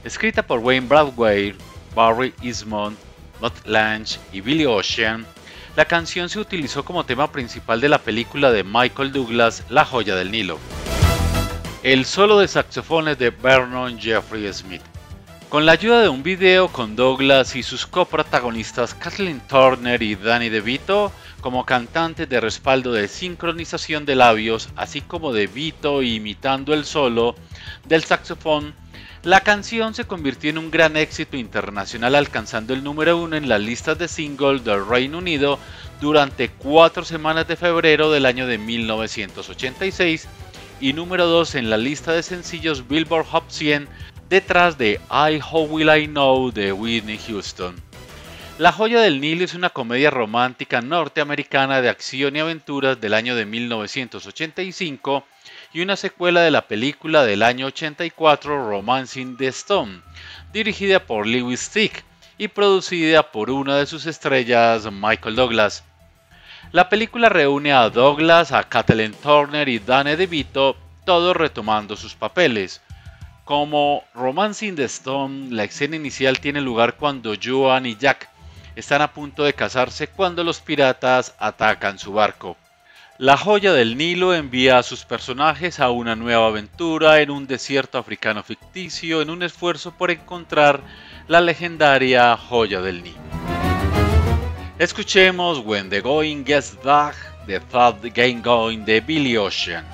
Escrita 0.03 0.45
por 0.45 0.59
Wayne 0.59 0.87
Bradway, 0.87 1.55
Barry 1.95 2.31
Eastmond, 2.43 2.95
Matt 3.41 3.65
Lange 3.65 4.19
y 4.31 4.41
Billy 4.41 4.67
Ocean, 4.67 5.25
la 5.75 5.85
canción 5.85 6.29
se 6.29 6.39
utilizó 6.39 6.85
como 6.85 7.07
tema 7.07 7.31
principal 7.31 7.81
de 7.81 7.89
la 7.89 7.97
película 7.97 8.51
de 8.51 8.63
Michael 8.63 9.11
Douglas 9.11 9.63
La 9.69 9.83
joya 9.83 10.15
del 10.15 10.29
Nilo. 10.29 10.59
El 11.81 12.05
solo 12.05 12.37
de 12.37 12.47
saxofones 12.47 13.17
de 13.17 13.31
Vernon 13.31 13.99
Jeffrey 13.99 14.53
Smith. 14.53 14.83
Con 15.53 15.67
la 15.67 15.73
ayuda 15.73 16.01
de 16.01 16.09
un 16.09 16.23
video 16.23 16.67
con 16.67 16.95
Douglas 16.95 17.55
y 17.55 17.61
sus 17.61 17.85
coprotagonistas 17.85 18.95
Kathleen 18.95 19.39
Turner 19.41 20.01
y 20.01 20.15
Danny 20.15 20.49
DeVito 20.49 21.11
como 21.41 21.63
cantantes 21.63 22.27
de 22.27 22.41
respaldo 22.41 22.91
de 22.91 23.07
sincronización 23.07 24.03
de 24.03 24.15
labios, 24.15 24.69
así 24.75 25.01
como 25.01 25.31
DeVito 25.31 26.01
imitando 26.01 26.73
el 26.73 26.85
solo 26.85 27.35
del 27.85 28.03
saxofón 28.03 28.73
la 29.21 29.41
canción 29.41 29.93
se 29.93 30.05
convirtió 30.05 30.49
en 30.49 30.57
un 30.57 30.71
gran 30.71 30.97
éxito 30.97 31.37
internacional 31.37 32.15
alcanzando 32.15 32.73
el 32.73 32.83
número 32.83 33.15
uno 33.21 33.35
en 33.35 33.47
las 33.47 33.61
listas 33.61 33.99
de 33.99 34.07
singles 34.07 34.63
del 34.63 34.83
Reino 34.83 35.19
Unido 35.19 35.59
durante 36.01 36.49
cuatro 36.49 37.05
semanas 37.05 37.47
de 37.47 37.57
febrero 37.57 38.11
del 38.11 38.25
año 38.25 38.47
de 38.47 38.57
1986 38.57 40.27
y 40.81 40.93
número 40.93 41.27
2 41.27 41.53
en 41.55 41.69
la 41.69 41.77
lista 41.77 42.11
de 42.11 42.23
sencillos 42.23 42.87
Billboard 42.87 43.27
Hot 43.27 43.45
100 43.49 43.87
detrás 44.29 44.77
de 44.77 44.99
I 45.09 45.39
How 45.41 45.65
Will 45.65 45.89
I 45.89 46.07
Know 46.07 46.51
de 46.51 46.71
Whitney 46.73 47.19
Houston. 47.27 47.75
La 48.59 48.71
joya 48.71 49.01
del 49.01 49.19
Nilo 49.19 49.43
es 49.43 49.55
una 49.55 49.71
comedia 49.71 50.11
romántica 50.11 50.79
norteamericana 50.79 51.81
de 51.81 51.89
acción 51.89 52.35
y 52.35 52.39
aventuras 52.39 53.01
del 53.01 53.15
año 53.15 53.35
de 53.35 53.45
1985 53.45 55.25
y 55.73 55.81
una 55.81 55.95
secuela 55.95 56.41
de 56.41 56.51
la 56.51 56.67
película 56.67 57.25
del 57.25 57.41
año 57.41 57.65
84 57.65 58.69
Romancing 58.69 59.37
the 59.37 59.47
Stone, 59.47 60.01
dirigida 60.53 60.99
por 60.99 61.25
Lewis 61.25 61.69
Thick 61.71 62.03
y 62.37 62.47
producida 62.47 63.31
por 63.31 63.49
una 63.49 63.77
de 63.77 63.87
sus 63.87 64.05
estrellas, 64.05 64.87
Michael 64.91 65.35
Douglas. 65.35 65.83
La 66.71 66.89
película 66.89 67.29
reúne 67.29 67.73
a 67.73 67.89
Douglas, 67.89 68.51
a 68.51 68.63
Kathleen 68.63 69.13
Turner 69.13 69.67
y 69.67 69.79
Danny 69.79 70.15
DeVito, 70.15 70.77
todos 71.05 71.35
retomando 71.35 71.95
sus 71.95 72.13
papeles. 72.13 72.81
Como 73.45 74.05
Romancing 74.13 74.75
the 74.75 74.85
Stone, 74.85 75.49
la 75.49 75.65
escena 75.65 75.97
inicial 75.97 76.39
tiene 76.39 76.61
lugar 76.61 76.95
cuando 76.95 77.33
Joan 77.41 77.85
y 77.85 77.97
Jack 77.97 78.29
están 78.73 79.01
a 79.01 79.11
punto 79.11 79.43
de 79.43 79.53
casarse 79.53 80.07
cuando 80.07 80.45
los 80.45 80.61
piratas 80.61 81.35
atacan 81.37 81.99
su 81.99 82.13
barco. 82.13 82.55
La 83.17 83.35
joya 83.35 83.73
del 83.73 83.97
Nilo 83.97 84.33
envía 84.33 84.77
a 84.77 84.83
sus 84.83 85.03
personajes 85.03 85.81
a 85.81 85.89
una 85.91 86.15
nueva 86.15 86.47
aventura 86.47 87.19
en 87.19 87.31
un 87.31 87.45
desierto 87.45 87.97
africano 87.97 88.43
ficticio 88.43 89.21
en 89.21 89.29
un 89.29 89.43
esfuerzo 89.43 89.91
por 89.91 90.09
encontrar 90.09 90.79
la 91.27 91.41
legendaria 91.41 92.37
joya 92.37 92.79
del 92.79 93.03
Nilo. 93.03 93.19
Escuchemos 94.79 95.59
When 95.59 95.89
the 95.89 95.99
Going 95.99 96.45
Gets 96.45 96.81
Dark, 96.81 97.17
The 97.45 97.59
Thought 97.59 98.01
Game 98.15 98.39
Going 98.41 98.85
de 98.85 99.01
Billy 99.01 99.35
Ocean. 99.35 99.85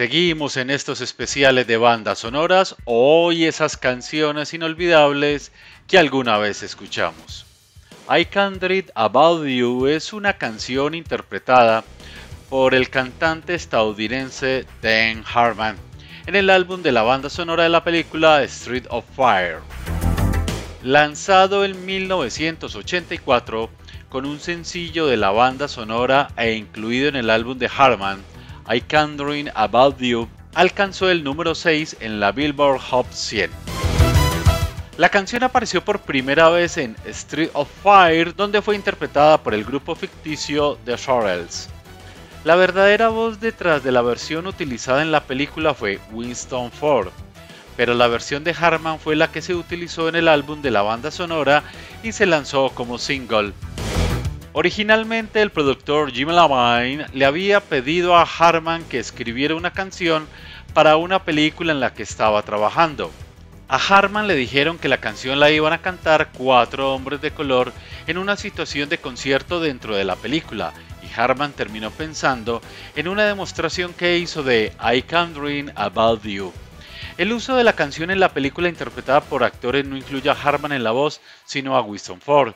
Seguimos 0.00 0.56
en 0.56 0.70
estos 0.70 1.02
especiales 1.02 1.66
de 1.66 1.76
bandas 1.76 2.20
sonoras, 2.20 2.74
hoy 2.86 3.44
esas 3.44 3.76
canciones 3.76 4.54
inolvidables 4.54 5.52
que 5.86 5.98
alguna 5.98 6.38
vez 6.38 6.62
escuchamos. 6.62 7.44
I 8.08 8.24
Can't 8.24 8.62
Read 8.62 8.86
About 8.94 9.46
You 9.46 9.88
es 9.88 10.14
una 10.14 10.38
canción 10.38 10.94
interpretada 10.94 11.84
por 12.48 12.74
el 12.74 12.88
cantante 12.88 13.54
estadounidense 13.54 14.64
Dan 14.80 15.22
Harman 15.34 15.76
en 16.26 16.34
el 16.34 16.48
álbum 16.48 16.80
de 16.80 16.92
la 16.92 17.02
banda 17.02 17.28
sonora 17.28 17.64
de 17.64 17.68
la 17.68 17.84
película 17.84 18.42
Street 18.44 18.86
of 18.88 19.04
Fire. 19.14 19.58
Lanzado 20.82 21.62
en 21.62 21.84
1984 21.84 23.68
con 24.08 24.24
un 24.24 24.40
sencillo 24.40 25.06
de 25.06 25.18
la 25.18 25.30
banda 25.30 25.68
sonora 25.68 26.28
e 26.38 26.54
incluido 26.54 27.10
en 27.10 27.16
el 27.16 27.28
álbum 27.28 27.58
de 27.58 27.68
Harman, 27.76 28.22
I 28.68 28.80
Can't 28.80 29.16
Dream 29.20 29.48
About 29.54 29.98
You, 29.98 30.28
alcanzó 30.54 31.10
el 31.10 31.22
número 31.22 31.54
6 31.54 31.98
en 32.00 32.20
la 32.20 32.32
Billboard 32.32 32.80
Hot 32.80 33.10
100. 33.12 33.50
La 34.96 35.08
canción 35.08 35.42
apareció 35.42 35.82
por 35.82 36.00
primera 36.00 36.50
vez 36.50 36.76
en 36.76 36.94
Street 37.06 37.50
of 37.54 37.68
Fire, 37.82 38.34
donde 38.34 38.60
fue 38.60 38.76
interpretada 38.76 39.42
por 39.42 39.54
el 39.54 39.64
grupo 39.64 39.94
ficticio 39.94 40.78
The 40.84 40.96
Shorels. 40.96 41.70
La 42.44 42.54
verdadera 42.54 43.08
voz 43.08 43.40
detrás 43.40 43.82
de 43.82 43.92
la 43.92 44.02
versión 44.02 44.46
utilizada 44.46 45.02
en 45.02 45.12
la 45.12 45.24
película 45.24 45.74
fue 45.74 46.00
Winston 46.12 46.70
Ford, 46.70 47.08
pero 47.76 47.94
la 47.94 48.08
versión 48.08 48.44
de 48.44 48.54
Harman 48.58 48.98
fue 48.98 49.16
la 49.16 49.32
que 49.32 49.40
se 49.40 49.54
utilizó 49.54 50.08
en 50.08 50.16
el 50.16 50.28
álbum 50.28 50.60
de 50.60 50.70
la 50.70 50.82
banda 50.82 51.10
sonora 51.10 51.62
y 52.02 52.12
se 52.12 52.26
lanzó 52.26 52.70
como 52.70 52.98
single. 52.98 53.52
Originalmente 54.52 55.40
el 55.42 55.50
productor 55.50 56.10
Jim 56.10 56.28
Lavine 56.28 57.06
le 57.12 57.24
había 57.24 57.60
pedido 57.60 58.16
a 58.16 58.22
Harman 58.22 58.82
que 58.82 58.98
escribiera 58.98 59.54
una 59.54 59.72
canción 59.72 60.26
para 60.74 60.96
una 60.96 61.22
película 61.22 61.70
en 61.70 61.78
la 61.78 61.94
que 61.94 62.02
estaba 62.02 62.42
trabajando. 62.42 63.12
A 63.68 63.76
Harman 63.76 64.26
le 64.26 64.34
dijeron 64.34 64.76
que 64.78 64.88
la 64.88 64.98
canción 64.98 65.38
la 65.38 65.52
iban 65.52 65.72
a 65.72 65.82
cantar 65.82 66.30
cuatro 66.32 66.92
hombres 66.92 67.20
de 67.20 67.30
color 67.30 67.72
en 68.08 68.18
una 68.18 68.36
situación 68.36 68.88
de 68.88 68.98
concierto 68.98 69.60
dentro 69.60 69.94
de 69.94 70.04
la 70.04 70.16
película, 70.16 70.72
y 71.00 71.20
Harman 71.20 71.52
terminó 71.52 71.92
pensando 71.92 72.60
en 72.96 73.06
una 73.06 73.22
demostración 73.26 73.94
que 73.94 74.18
hizo 74.18 74.42
de 74.42 74.72
I 74.82 75.02
Can't 75.02 75.36
Dream 75.36 75.70
About 75.76 76.24
You. 76.24 76.52
El 77.18 77.32
uso 77.32 77.54
de 77.54 77.62
la 77.62 77.74
canción 77.74 78.10
en 78.10 78.18
la 78.18 78.30
película 78.30 78.68
interpretada 78.68 79.20
por 79.20 79.44
actores 79.44 79.86
no 79.86 79.96
incluye 79.96 80.28
a 80.28 80.32
Harman 80.32 80.72
en 80.72 80.82
la 80.82 80.90
voz, 80.90 81.20
sino 81.44 81.76
a 81.76 81.82
Winston 81.82 82.20
Ford. 82.20 82.54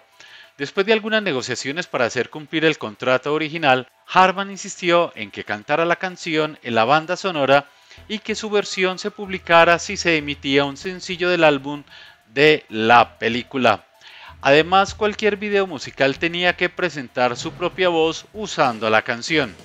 Después 0.57 0.87
de 0.87 0.93
algunas 0.93 1.21
negociaciones 1.21 1.89
para 1.89 2.05
hacer 2.05 2.31
cumplir 2.31 2.65
el 2.65 2.79
contrato 2.79 3.35
original, 3.35 3.89
Harman 4.07 4.53
insistió 4.53 5.13
en 5.17 5.33
que 5.33 5.43
cantara 5.43 5.85
la 5.85 5.97
canción 5.97 6.61
en 6.63 6.77
la 6.77 6.85
banda 6.85 7.17
sonora 7.17 7.67
y 8.07 8.21
que 8.21 8.37
su 8.37 8.51
versión 8.51 9.01
se 9.01 9.11
publicara 9.11 9.81
si 9.81 9.97
se 9.97 10.17
emitía 10.17 10.65
un 10.65 10.77
sencillo 10.77 11.29
del 11.29 11.43
álbum 11.43 11.83
de 12.33 12.65
la 12.69 13.19
película. 13.19 13.85
Además, 14.43 14.95
cualquier 14.95 15.39
video 15.39 15.67
musical 15.67 16.19
tenía 16.19 16.55
que 16.55 16.69
presentar 16.69 17.37
su 17.37 17.53
propia 17.53 17.89
voz 17.89 18.27
usando 18.33 18.89
la 18.91 19.03
canción. 19.03 19.57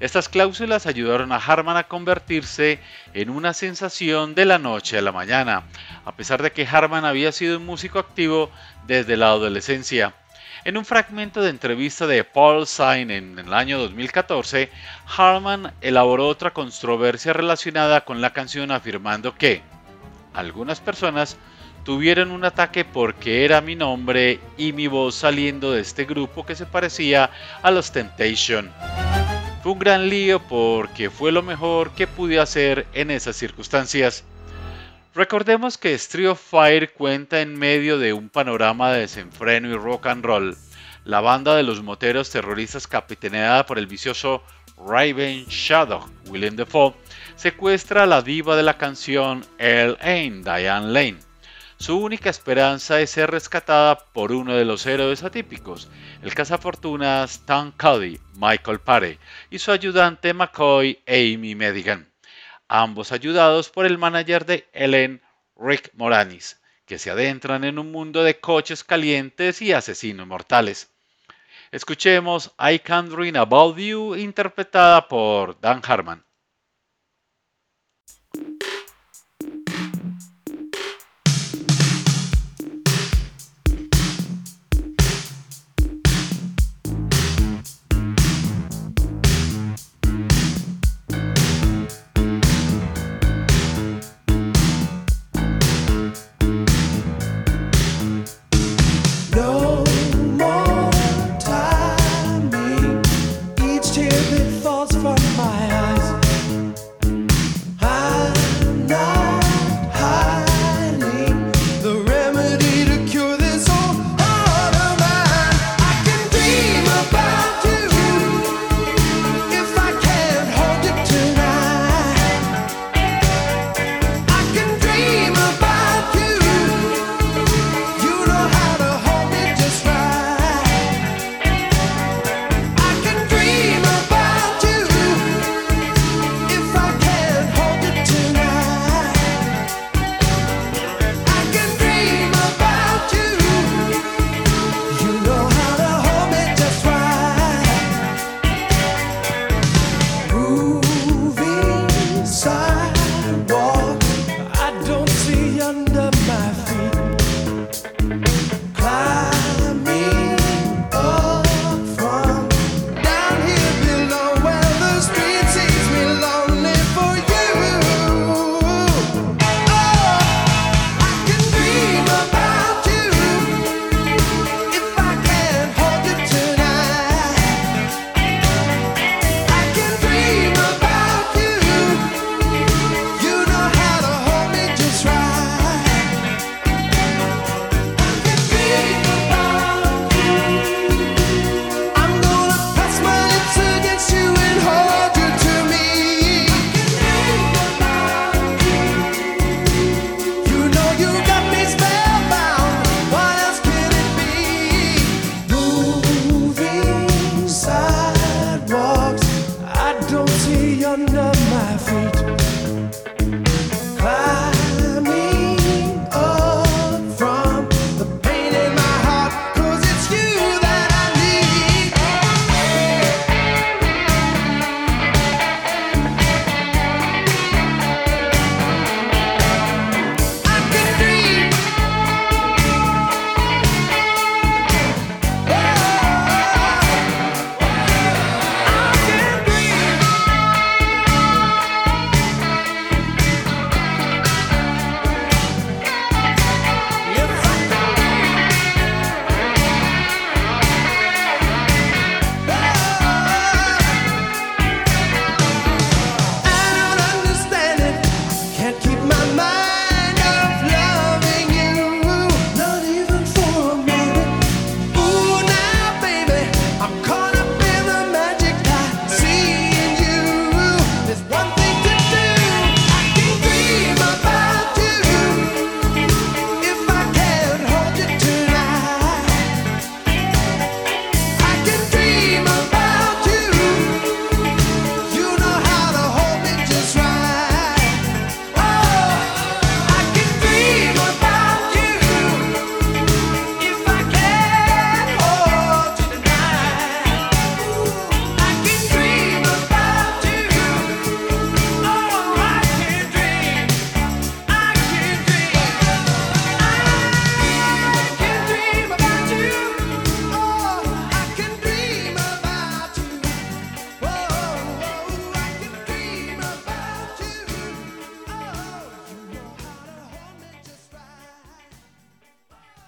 Estas 0.00 0.28
cláusulas 0.28 0.86
ayudaron 0.86 1.32
a 1.32 1.36
Harman 1.36 1.76
a 1.76 1.84
convertirse 1.84 2.80
en 3.12 3.30
una 3.30 3.54
sensación 3.54 4.34
de 4.34 4.44
la 4.44 4.58
noche 4.58 4.98
a 4.98 5.02
la 5.02 5.12
mañana, 5.12 5.64
a 6.04 6.12
pesar 6.12 6.42
de 6.42 6.52
que 6.52 6.66
Harman 6.66 7.04
había 7.04 7.30
sido 7.30 7.58
un 7.58 7.66
músico 7.66 7.98
activo 7.98 8.50
desde 8.86 9.16
la 9.16 9.28
adolescencia. 9.28 10.14
En 10.64 10.78
un 10.78 10.84
fragmento 10.84 11.42
de 11.42 11.50
entrevista 11.50 12.06
de 12.06 12.24
Paul 12.24 12.66
Sign 12.66 13.10
en 13.10 13.38
el 13.38 13.52
año 13.52 13.78
2014, 13.78 14.70
Harman 15.16 15.74
elaboró 15.82 16.26
otra 16.26 16.52
controversia 16.52 17.34
relacionada 17.34 18.04
con 18.04 18.20
la 18.22 18.32
canción 18.32 18.70
afirmando 18.70 19.34
que 19.34 19.62
algunas 20.32 20.80
personas 20.80 21.36
tuvieron 21.84 22.30
un 22.30 22.44
ataque 22.44 22.84
porque 22.84 23.44
era 23.44 23.60
mi 23.60 23.76
nombre 23.76 24.40
y 24.56 24.72
mi 24.72 24.86
voz 24.86 25.16
saliendo 25.16 25.72
de 25.72 25.82
este 25.82 26.06
grupo 26.06 26.46
que 26.46 26.56
se 26.56 26.64
parecía 26.64 27.30
a 27.62 27.70
los 27.70 27.92
Temptation. 27.92 28.72
Fue 29.62 29.72
un 29.72 29.78
gran 29.78 30.08
lío 30.08 30.40
porque 30.40 31.10
fue 31.10 31.30
lo 31.30 31.42
mejor 31.42 31.90
que 31.92 32.06
pude 32.06 32.40
hacer 32.40 32.86
en 32.94 33.10
esas 33.10 33.36
circunstancias. 33.36 34.24
Recordemos 35.14 35.78
que 35.78 35.94
Street 35.94 36.28
of 36.28 36.40
Fire 36.40 36.92
cuenta 36.92 37.40
en 37.40 37.56
medio 37.56 38.00
de 38.00 38.12
un 38.12 38.28
panorama 38.28 38.90
de 38.90 39.02
desenfreno 39.02 39.68
y 39.68 39.76
rock 39.76 40.06
and 40.06 40.24
roll. 40.24 40.56
La 41.04 41.20
banda 41.20 41.54
de 41.54 41.62
los 41.62 41.84
moteros 41.84 42.30
terroristas 42.30 42.88
capitaneada 42.88 43.64
por 43.64 43.78
el 43.78 43.86
vicioso 43.86 44.42
Raven 44.76 45.44
Shadow, 45.46 46.04
William 46.26 46.56
Defoe, 46.56 46.94
secuestra 47.36 48.02
a 48.02 48.06
la 48.06 48.22
diva 48.22 48.56
de 48.56 48.64
la 48.64 48.76
canción 48.76 49.46
El 49.58 49.96
Ain, 50.00 50.42
Diane 50.42 50.88
Lane. 50.88 51.20
Su 51.76 51.96
única 51.96 52.28
esperanza 52.28 53.00
es 53.00 53.10
ser 53.10 53.30
rescatada 53.30 53.96
por 54.12 54.32
uno 54.32 54.56
de 54.56 54.64
los 54.64 54.84
héroes 54.84 55.22
atípicos, 55.22 55.88
el 56.22 56.34
cazafortunas 56.34 57.30
Stan 57.30 57.70
Cuddy, 57.70 58.18
Michael 58.34 58.80
Paré, 58.80 59.20
y 59.48 59.60
su 59.60 59.70
ayudante 59.70 60.34
McCoy, 60.34 60.98
Amy 61.06 61.54
Medigan 61.54 62.13
ambos 62.68 63.12
ayudados 63.12 63.70
por 63.70 63.86
el 63.86 63.98
manager 63.98 64.46
de 64.46 64.68
Ellen, 64.72 65.22
Rick 65.56 65.90
Moranis, 65.94 66.60
que 66.86 66.98
se 66.98 67.10
adentran 67.10 67.64
en 67.64 67.78
un 67.78 67.92
mundo 67.92 68.22
de 68.22 68.40
coches 68.40 68.84
calientes 68.84 69.62
y 69.62 69.72
asesinos 69.72 70.26
mortales. 70.26 70.90
Escuchemos 71.70 72.52
I 72.58 72.78
Can't 72.78 73.10
Dream 73.10 73.36
About 73.36 73.76
You 73.78 74.14
interpretada 74.14 75.08
por 75.08 75.60
Dan 75.60 75.82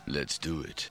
Let's 0.09 0.39
do 0.39 0.61
it. 0.63 0.89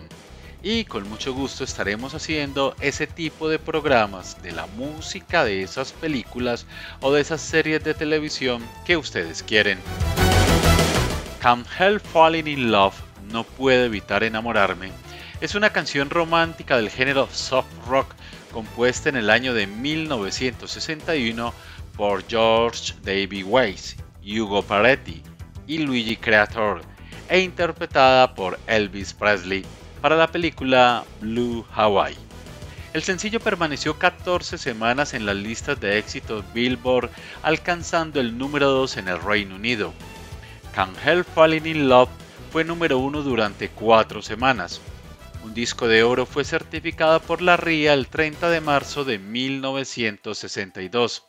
y 0.64 0.86
con 0.86 1.10
mucho 1.10 1.34
gusto 1.34 1.66
estaremos 1.66 2.14
haciendo 2.14 2.78
ese 2.80 3.08
tipo 3.08 3.50
de 3.50 3.60
programas 3.60 4.42
de 4.42 4.54
la 4.54 4.68
música 4.68 5.44
de 5.44 5.62
esas 5.62 5.92
películas 5.92 6.66
o 7.02 7.12
de 7.12 7.20
esas 7.20 7.42
series 7.42 7.84
de 7.84 7.94
televisión 7.94 8.64
que 8.86 8.96
ustedes 8.96 9.44
quieren. 9.44 9.80
Can't 11.42 11.68
Help 11.78 12.06
Falling 12.06 12.48
in 12.48 12.72
Love 12.72 12.96
no 13.34 13.44
puedo 13.44 13.84
evitar 13.84 14.24
enamorarme 14.24 14.94
es 15.42 15.54
una 15.56 15.72
canción 15.72 16.10
romántica 16.10 16.78
del 16.78 16.90
género 16.90 17.28
soft 17.32 17.68
rock 17.88 18.14
compuesta 18.52 19.10
en 19.10 19.18
el 19.18 19.30
año 19.30 19.54
de 19.54 19.68
1961 19.68 21.54
por 21.98 22.26
George 22.28 22.94
David 23.04 23.46
Weiss, 23.46 23.98
Hugo 24.24 24.62
Paretti 24.64 25.22
y 25.68 25.80
Luigi 25.80 26.16
Creator 26.16 26.82
e 27.28 27.40
interpretada 27.40 28.34
por 28.34 28.60
Elvis 28.68 29.14
Presley 29.14 29.66
para 30.02 30.16
la 30.16 30.28
película 30.28 31.04
Blue 31.20 31.66
Hawaii. 31.74 32.16
El 32.94 33.04
sencillo 33.04 33.42
permaneció 33.42 34.00
14 34.00 34.58
semanas 34.58 35.14
en 35.14 35.26
las 35.26 35.36
listas 35.36 35.78
de 35.82 35.98
éxitos 35.98 36.46
Billboard, 36.54 37.10
alcanzando 37.44 38.22
el 38.22 38.38
número 38.38 38.70
2 38.70 38.98
en 38.98 39.10
el 39.10 39.22
Reino 39.22 39.56
Unido. 39.56 39.94
Can't 40.74 40.98
Help 41.06 41.28
Falling 41.36 41.66
in 41.66 41.90
Love 41.90 42.10
fue 42.54 42.64
número 42.64 43.00
1 43.00 43.22
durante 43.22 43.68
4 43.68 44.22
semanas, 44.22 44.80
un 45.46 45.54
disco 45.54 45.88
de 45.88 46.02
oro 46.02 46.26
fue 46.26 46.44
certificado 46.44 47.20
por 47.20 47.40
la 47.40 47.56
RIA 47.56 47.94
el 47.94 48.08
30 48.08 48.50
de 48.50 48.62
marzo 48.62 49.06
de 49.06 49.20
1962. 49.20 51.24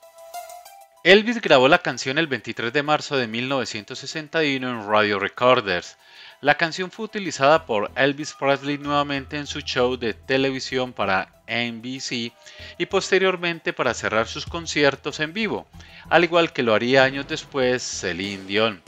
Elvis 1.04 1.42
grabó 1.42 1.68
la 1.68 1.80
canción 1.80 2.16
el 2.16 2.26
23 2.26 2.72
de 2.72 2.82
marzo 2.82 3.18
de 3.18 3.26
1961 3.26 4.68
en 4.68 4.88
Radio 4.88 5.18
Recorders. 5.18 5.98
La 6.40 6.56
canción 6.56 6.90
fue 6.90 7.04
utilizada 7.04 7.66
por 7.66 7.90
Elvis 7.94 8.32
Presley 8.32 8.78
nuevamente 8.78 9.36
en 9.36 9.46
su 9.46 9.60
show 9.60 9.98
de 9.98 10.14
televisión 10.14 10.94
para 10.94 11.42
NBC 11.46 12.32
y 12.78 12.86
posteriormente 12.86 13.74
para 13.74 13.92
cerrar 13.92 14.28
sus 14.28 14.46
conciertos 14.46 15.20
en 15.20 15.34
vivo, 15.34 15.66
al 16.08 16.24
igual 16.24 16.54
que 16.54 16.62
lo 16.62 16.72
haría 16.72 17.04
años 17.04 17.28
después 17.28 17.82
Celine 17.82 18.44
Dion. 18.44 18.82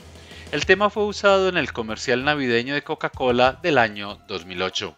El 0.51 0.65
tema 0.65 0.89
fue 0.89 1.05
usado 1.05 1.49
en 1.49 1.57
el 1.57 1.71
comercial 1.71 2.23
navideño 2.23 2.73
de 2.73 2.81
Coca-Cola 2.81 3.59
del 3.61 3.77
año 3.77 4.17
2008. 4.27 4.97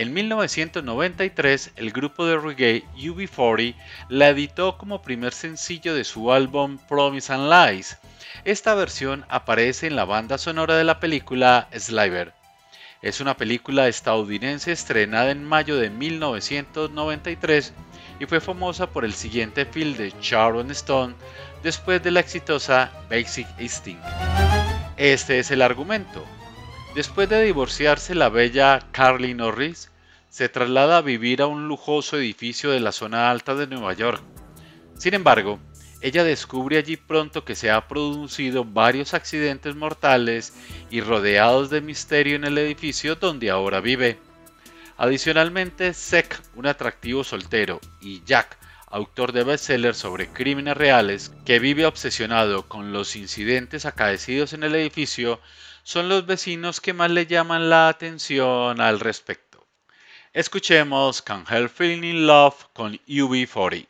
En 0.00 0.14
1993, 0.14 1.72
el 1.76 1.92
grupo 1.92 2.24
de 2.24 2.38
reggae 2.38 2.84
UB40 2.96 3.74
la 4.08 4.30
editó 4.30 4.78
como 4.78 5.02
primer 5.02 5.34
sencillo 5.34 5.94
de 5.94 6.04
su 6.04 6.32
álbum 6.32 6.78
Promise 6.88 7.30
and 7.34 7.52
Lies. 7.52 7.98
Esta 8.46 8.74
versión 8.74 9.26
aparece 9.28 9.88
en 9.88 9.96
la 9.96 10.06
banda 10.06 10.38
sonora 10.38 10.74
de 10.76 10.84
la 10.84 11.00
película 11.00 11.68
Sliver. 11.78 12.32
Es 13.02 13.20
una 13.20 13.36
película 13.36 13.88
estadounidense 13.88 14.72
estrenada 14.72 15.32
en 15.32 15.44
mayo 15.44 15.76
de 15.76 15.90
1993 15.90 17.74
y 18.20 18.24
fue 18.24 18.40
famosa 18.40 18.88
por 18.88 19.04
el 19.04 19.12
siguiente 19.12 19.66
film 19.66 19.98
de 19.98 20.14
Sharon 20.22 20.70
Stone 20.70 21.14
después 21.62 22.02
de 22.02 22.10
la 22.10 22.20
exitosa 22.20 22.90
Basic 23.10 23.46
Instinct. 23.58 24.02
Este 24.96 25.40
es 25.40 25.50
el 25.50 25.60
argumento. 25.60 26.24
Después 26.94 27.28
de 27.28 27.42
divorciarse, 27.44 28.14
la 28.14 28.30
bella 28.30 28.80
Carly 28.92 29.34
Norris 29.34 29.89
se 30.30 30.48
traslada 30.48 30.98
a 30.98 31.02
vivir 31.02 31.42
a 31.42 31.46
un 31.46 31.68
lujoso 31.68 32.16
edificio 32.16 32.70
de 32.70 32.80
la 32.80 32.92
zona 32.92 33.30
alta 33.30 33.54
de 33.56 33.66
Nueva 33.66 33.92
York. 33.92 34.22
Sin 34.96 35.14
embargo, 35.14 35.58
ella 36.00 36.24
descubre 36.24 36.78
allí 36.78 36.96
pronto 36.96 37.44
que 37.44 37.54
se 37.54 37.70
han 37.70 37.86
producido 37.86 38.64
varios 38.64 39.12
accidentes 39.12 39.74
mortales 39.74 40.54
y 40.88 41.02
rodeados 41.02 41.68
de 41.68 41.82
misterio 41.82 42.36
en 42.36 42.44
el 42.44 42.56
edificio 42.58 43.16
donde 43.16 43.50
ahora 43.50 43.80
vive. 43.80 44.18
Adicionalmente, 44.96 45.92
Sek, 45.92 46.40
un 46.54 46.66
atractivo 46.66 47.24
soltero, 47.24 47.80
y 48.00 48.22
Jack, 48.24 48.56
autor 48.86 49.32
de 49.32 49.44
bestsellers 49.44 49.98
sobre 49.98 50.28
crímenes 50.28 50.76
reales, 50.76 51.32
que 51.44 51.58
vive 51.58 51.86
obsesionado 51.86 52.68
con 52.68 52.92
los 52.92 53.16
incidentes 53.16 53.84
acaecidos 53.84 54.52
en 54.52 54.62
el 54.62 54.74
edificio, 54.74 55.40
son 55.82 56.08
los 56.08 56.24
vecinos 56.24 56.80
que 56.80 56.92
más 56.92 57.10
le 57.10 57.26
llaman 57.26 57.68
la 57.68 57.88
atención 57.88 58.80
al 58.80 59.00
respecto. 59.00 59.49
Escuchemos 60.32 61.20
Can 61.24 61.44
Help 61.44 61.72
Feeling 61.72 62.04
in 62.04 62.24
Love 62.24 62.68
con 62.72 62.96
UB40. 63.08 63.88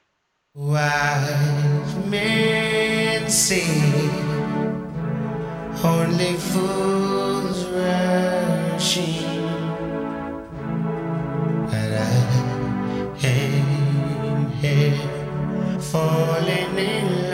only 5.84 6.34
fools 6.36 7.64
rushing, 7.66 9.22
but 11.66 11.92
I 11.92 12.08
am 13.22 14.50
here 14.60 14.98
falling 15.78 16.78
in 16.78 17.22
love 17.22 17.29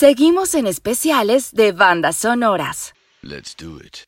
Seguimos 0.00 0.54
en 0.54 0.66
especiales 0.66 1.52
de 1.52 1.72
bandas 1.72 2.16
sonoras. 2.16 2.94
Let's 3.20 3.54
do 3.54 3.78
it. 3.84 3.98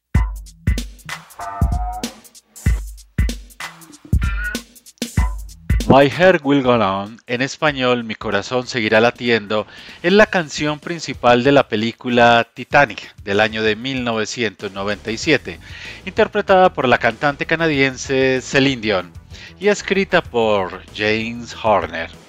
My 5.86 6.08
Heart 6.08 6.40
Will 6.44 6.62
Go 6.62 6.76
On, 6.76 7.20
en 7.26 7.42
español 7.42 8.04
Mi 8.04 8.14
Corazón 8.14 8.66
Seguirá 8.66 9.02
Latiendo, 9.02 9.66
es 10.02 10.14
la 10.14 10.24
canción 10.24 10.80
principal 10.80 11.44
de 11.44 11.52
la 11.52 11.68
película 11.68 12.48
Titanic 12.54 13.14
del 13.22 13.40
año 13.40 13.62
de 13.62 13.76
1997, 13.76 15.60
interpretada 16.06 16.72
por 16.72 16.88
la 16.88 16.96
cantante 16.96 17.44
canadiense 17.44 18.40
Celine 18.40 18.80
Dion 18.80 19.12
y 19.60 19.68
escrita 19.68 20.22
por 20.22 20.80
James 20.96 21.54
Horner. 21.62 22.21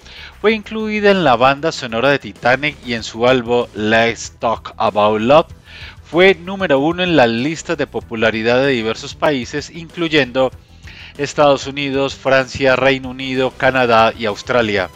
Fue 0.44 0.52
incluida 0.52 1.10
en 1.10 1.24
la 1.24 1.38
banda 1.38 1.72
sonora 1.72 2.10
de 2.10 2.20
Titanic 2.20 2.76
y 2.86 2.96
en 2.96 3.04
su 3.04 3.26
álbum 3.28 3.66
Let's 3.76 4.34
Talk 4.40 4.74
About 4.76 5.22
Love. 5.22 5.48
Fue 6.04 6.36
número 6.36 6.80
uno 6.80 7.02
en 7.02 7.16
las 7.16 7.30
listas 7.30 7.78
de 7.78 7.88
popularidad 7.88 8.58
de 8.58 8.72
diversos 8.72 9.16
países, 9.16 9.70
incluyendo 9.70 10.52
Estados 11.18 11.66
Unidos, 11.66 12.16
Francia, 12.16 12.76
Reino 12.76 13.12
Unido, 13.12 13.52
Canadá 13.52 14.12
y 14.20 14.26
Australia. 14.26 14.90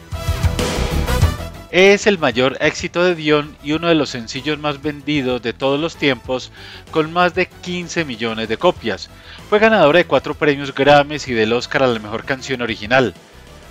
Es 1.72 2.08
el 2.08 2.20
mayor 2.20 2.58
éxito 2.60 3.06
de 3.06 3.16
Dion 3.16 3.56
y 3.64 3.72
uno 3.72 3.88
de 3.88 3.96
los 3.96 4.10
sencillos 4.10 4.60
más 4.60 4.82
vendidos 4.82 5.42
de 5.42 5.54
todos 5.54 5.80
los 5.80 5.96
tiempos, 5.96 6.52
con 6.92 7.14
más 7.14 7.36
de 7.36 7.46
15 7.46 8.04
millones 8.04 8.50
de 8.50 8.58
copias. 8.58 9.10
Fue 9.50 9.60
ganadora 9.60 10.00
de 10.00 10.06
cuatro 10.08 10.34
premios 10.34 10.76
Grammys 10.76 11.30
y 11.30 11.34
del 11.34 11.54
Oscar 11.54 11.84
a 11.84 11.88
la 11.88 12.00
mejor 12.00 12.26
canción 12.26 12.62
original. 12.62 13.14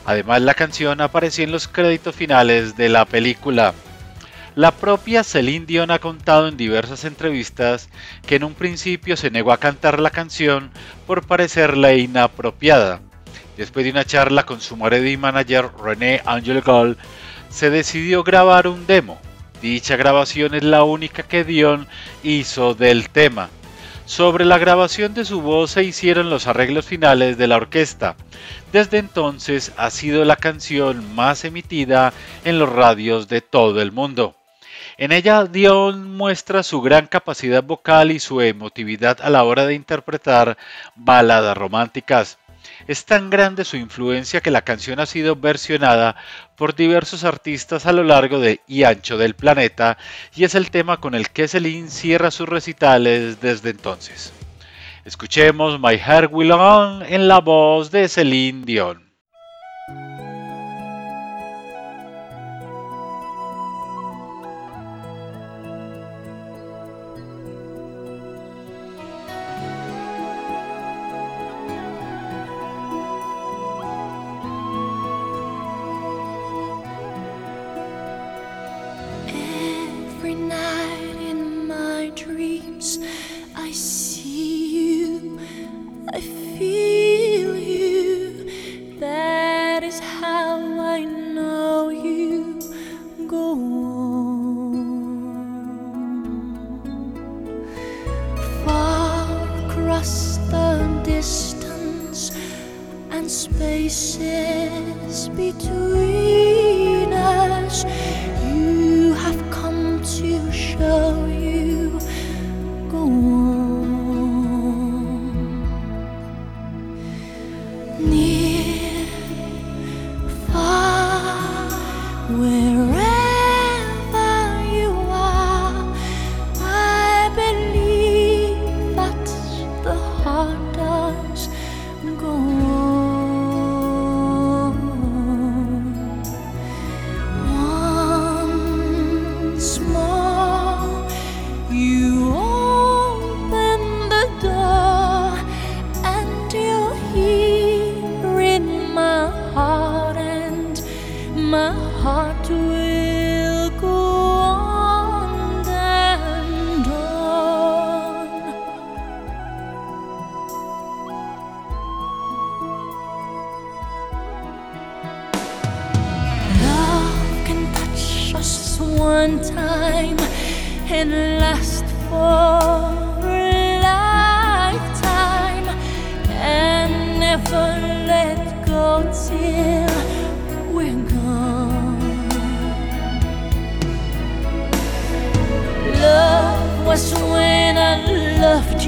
Además, 0.06 0.40
la 0.40 0.54
canción 0.54 1.00
apareció 1.00 1.42
en 1.42 1.50
los 1.50 1.66
créditos 1.66 2.14
finales 2.14 2.76
de 2.76 2.88
la 2.88 3.04
película. 3.04 3.74
La 4.54 4.70
propia 4.70 5.24
Celine 5.24 5.66
Dion 5.66 5.90
ha 5.90 5.98
contado 5.98 6.48
en 6.48 6.56
diversas 6.56 7.04
entrevistas 7.04 7.90
que 8.24 8.36
en 8.36 8.44
un 8.44 8.54
principio 8.54 9.16
se 9.16 9.30
negó 9.30 9.52
a 9.52 9.58
cantar 9.58 9.98
la 9.98 10.10
canción 10.10 10.70
por 11.06 11.26
parecerle 11.26 11.98
inapropiada. 11.98 13.00
Después 13.56 13.84
de 13.84 13.90
una 13.90 14.04
charla 14.04 14.44
con 14.44 14.60
su 14.60 14.76
y 14.76 15.16
manager 15.16 15.70
René 15.82 16.22
Angel 16.24 16.62
Gold, 16.62 16.96
se 17.50 17.70
decidió 17.70 18.22
grabar 18.22 18.68
un 18.68 18.86
demo. 18.86 19.18
Dicha 19.60 19.96
grabación 19.96 20.54
es 20.54 20.62
la 20.62 20.84
única 20.84 21.24
que 21.24 21.42
Dion 21.42 21.88
hizo 22.22 22.74
del 22.74 23.10
tema. 23.10 23.50
Sobre 24.06 24.44
la 24.44 24.58
grabación 24.58 25.14
de 25.14 25.24
su 25.24 25.40
voz 25.42 25.72
se 25.72 25.82
hicieron 25.82 26.30
los 26.30 26.46
arreglos 26.46 26.86
finales 26.86 27.36
de 27.38 27.48
la 27.48 27.56
orquesta. 27.56 28.14
Desde 28.72 28.98
entonces 28.98 29.72
ha 29.76 29.90
sido 29.90 30.24
la 30.24 30.36
canción 30.36 31.16
más 31.16 31.44
emitida 31.44 32.12
en 32.44 32.60
los 32.60 32.68
radios 32.70 33.26
de 33.26 33.40
todo 33.40 33.82
el 33.82 33.90
mundo. 33.90 34.36
En 34.96 35.10
ella 35.10 35.42
Dion 35.44 36.16
muestra 36.16 36.62
su 36.62 36.80
gran 36.82 37.08
capacidad 37.08 37.64
vocal 37.64 38.12
y 38.12 38.20
su 38.20 38.40
emotividad 38.40 39.18
a 39.20 39.28
la 39.28 39.42
hora 39.42 39.66
de 39.66 39.74
interpretar 39.74 40.56
baladas 40.94 41.58
románticas. 41.58 42.38
Es 42.86 43.04
tan 43.04 43.30
grande 43.30 43.64
su 43.64 43.76
influencia 43.76 44.40
que 44.40 44.50
la 44.50 44.62
canción 44.62 45.00
ha 45.00 45.06
sido 45.06 45.36
versionada 45.36 46.16
por 46.56 46.74
diversos 46.74 47.24
artistas 47.24 47.86
a 47.86 47.92
lo 47.92 48.04
largo 48.04 48.38
de 48.38 48.60
y 48.66 48.84
ancho 48.84 49.18
del 49.18 49.34
planeta 49.34 49.98
y 50.34 50.44
es 50.44 50.54
el 50.54 50.70
tema 50.70 50.98
con 50.98 51.14
el 51.14 51.30
que 51.30 51.48
Celine 51.48 51.90
cierra 51.90 52.30
sus 52.30 52.48
recitales 52.48 53.40
desde 53.40 53.70
entonces. 53.70 54.32
Escuchemos 55.04 55.80
My 55.80 55.98
Heart 55.98 56.32
Will 56.32 56.52
On 56.52 57.02
en 57.02 57.28
la 57.28 57.40
voz 57.40 57.90
de 57.90 58.08
Celine 58.08 58.64
Dion. 58.64 59.05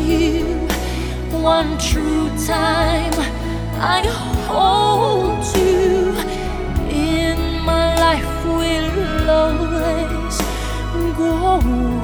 You 0.08 0.44
one 1.30 1.76
true 1.78 2.28
time. 2.46 3.12
I 3.80 4.00
hold 4.48 5.44
you 5.56 6.16
in 6.90 7.38
my 7.70 7.88
life 8.06 8.44
will 8.46 9.30
always 9.30 10.36
go 11.16 11.97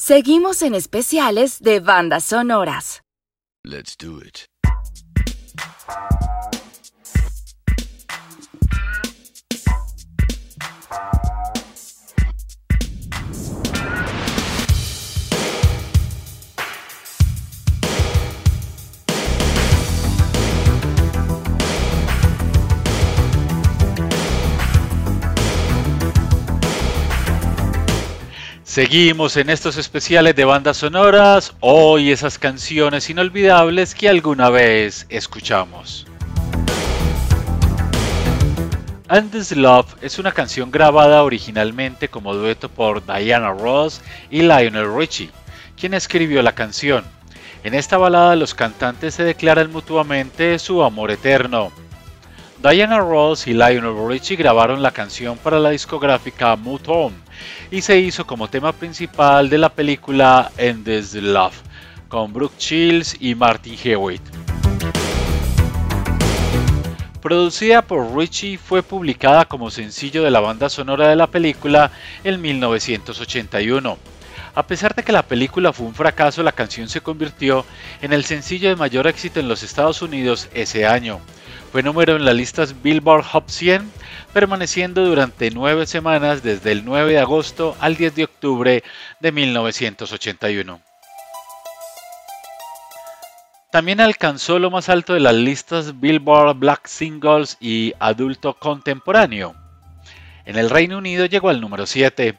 Seguimos 0.00 0.62
en 0.62 0.76
especiales 0.76 1.58
de 1.58 1.80
bandas 1.80 2.22
sonoras. 2.22 3.02
Let's 3.64 3.96
do 3.96 4.20
it. 4.20 4.46
Seguimos 28.68 29.38
en 29.38 29.48
estos 29.48 29.78
especiales 29.78 30.36
de 30.36 30.44
bandas 30.44 30.76
sonoras, 30.76 31.54
hoy 31.60 32.12
esas 32.12 32.38
canciones 32.38 33.08
inolvidables 33.08 33.94
que 33.94 34.10
alguna 34.10 34.50
vez 34.50 35.06
escuchamos. 35.08 36.06
And 39.08 39.32
This 39.32 39.56
Love 39.56 39.86
es 40.02 40.18
una 40.18 40.32
canción 40.32 40.70
grabada 40.70 41.22
originalmente 41.22 42.08
como 42.08 42.34
dueto 42.34 42.68
por 42.68 43.02
Diana 43.06 43.52
Ross 43.52 44.02
y 44.30 44.42
Lionel 44.42 44.94
Richie, 44.94 45.30
quien 45.80 45.94
escribió 45.94 46.42
la 46.42 46.54
canción. 46.54 47.04
En 47.64 47.72
esta 47.72 47.96
balada 47.96 48.36
los 48.36 48.54
cantantes 48.54 49.14
se 49.14 49.24
declaran 49.24 49.72
mutuamente 49.72 50.58
su 50.58 50.82
amor 50.82 51.10
eterno. 51.10 51.72
Diana 52.62 52.98
Ross 52.98 53.46
y 53.46 53.54
Lionel 53.54 53.96
Richie 54.06 54.36
grabaron 54.36 54.82
la 54.82 54.90
canción 54.90 55.38
para 55.38 55.58
la 55.58 55.70
discográfica 55.70 56.54
Motown 56.54 57.27
y 57.70 57.82
se 57.82 57.98
hizo 57.98 58.26
como 58.26 58.48
tema 58.48 58.72
principal 58.72 59.48
de 59.50 59.58
la 59.58 59.68
película 59.68 60.50
Endless 60.56 61.14
Love, 61.14 61.60
con 62.08 62.32
Brooke 62.32 62.58
Shields 62.58 63.16
y 63.20 63.34
Martin 63.34 63.76
Hewitt. 63.82 64.22
Producida 67.20 67.82
por 67.82 68.16
Richie, 68.16 68.58
fue 68.58 68.82
publicada 68.82 69.44
como 69.44 69.70
sencillo 69.70 70.22
de 70.22 70.30
la 70.30 70.40
banda 70.40 70.68
sonora 70.68 71.08
de 71.08 71.16
la 71.16 71.26
película 71.26 71.90
en 72.24 72.40
1981. 72.40 73.98
A 74.54 74.62
pesar 74.66 74.94
de 74.94 75.02
que 75.02 75.12
la 75.12 75.22
película 75.22 75.72
fue 75.72 75.86
un 75.86 75.94
fracaso, 75.94 76.42
la 76.42 76.52
canción 76.52 76.88
se 76.88 77.00
convirtió 77.00 77.64
en 78.02 78.12
el 78.12 78.24
sencillo 78.24 78.68
de 78.68 78.76
mayor 78.76 79.06
éxito 79.06 79.40
en 79.40 79.48
los 79.48 79.62
Estados 79.62 80.00
Unidos 80.00 80.48
ese 80.54 80.86
año. 80.86 81.20
Fue 81.70 81.82
número 81.82 82.16
en 82.16 82.24
las 82.24 82.34
listas 82.34 82.82
Billboard 82.82 83.24
Hot 83.24 83.48
100, 83.48 83.90
permaneciendo 84.38 85.04
durante 85.04 85.50
nueve 85.50 85.84
semanas 85.84 86.44
desde 86.44 86.70
el 86.70 86.84
9 86.84 87.14
de 87.14 87.18
agosto 87.18 87.76
al 87.80 87.96
10 87.96 88.14
de 88.14 88.22
octubre 88.22 88.84
de 89.18 89.32
1981. 89.32 90.80
También 93.72 94.00
alcanzó 94.00 94.60
lo 94.60 94.70
más 94.70 94.88
alto 94.90 95.14
de 95.14 95.18
las 95.18 95.34
listas 95.34 95.98
Billboard 95.98 96.56
Black 96.56 96.86
Singles 96.86 97.56
y 97.58 97.94
Adulto 97.98 98.54
Contemporáneo. 98.54 99.56
En 100.44 100.56
el 100.56 100.70
Reino 100.70 100.98
Unido 100.98 101.26
llegó 101.26 101.48
al 101.48 101.60
número 101.60 101.84
7. 101.84 102.38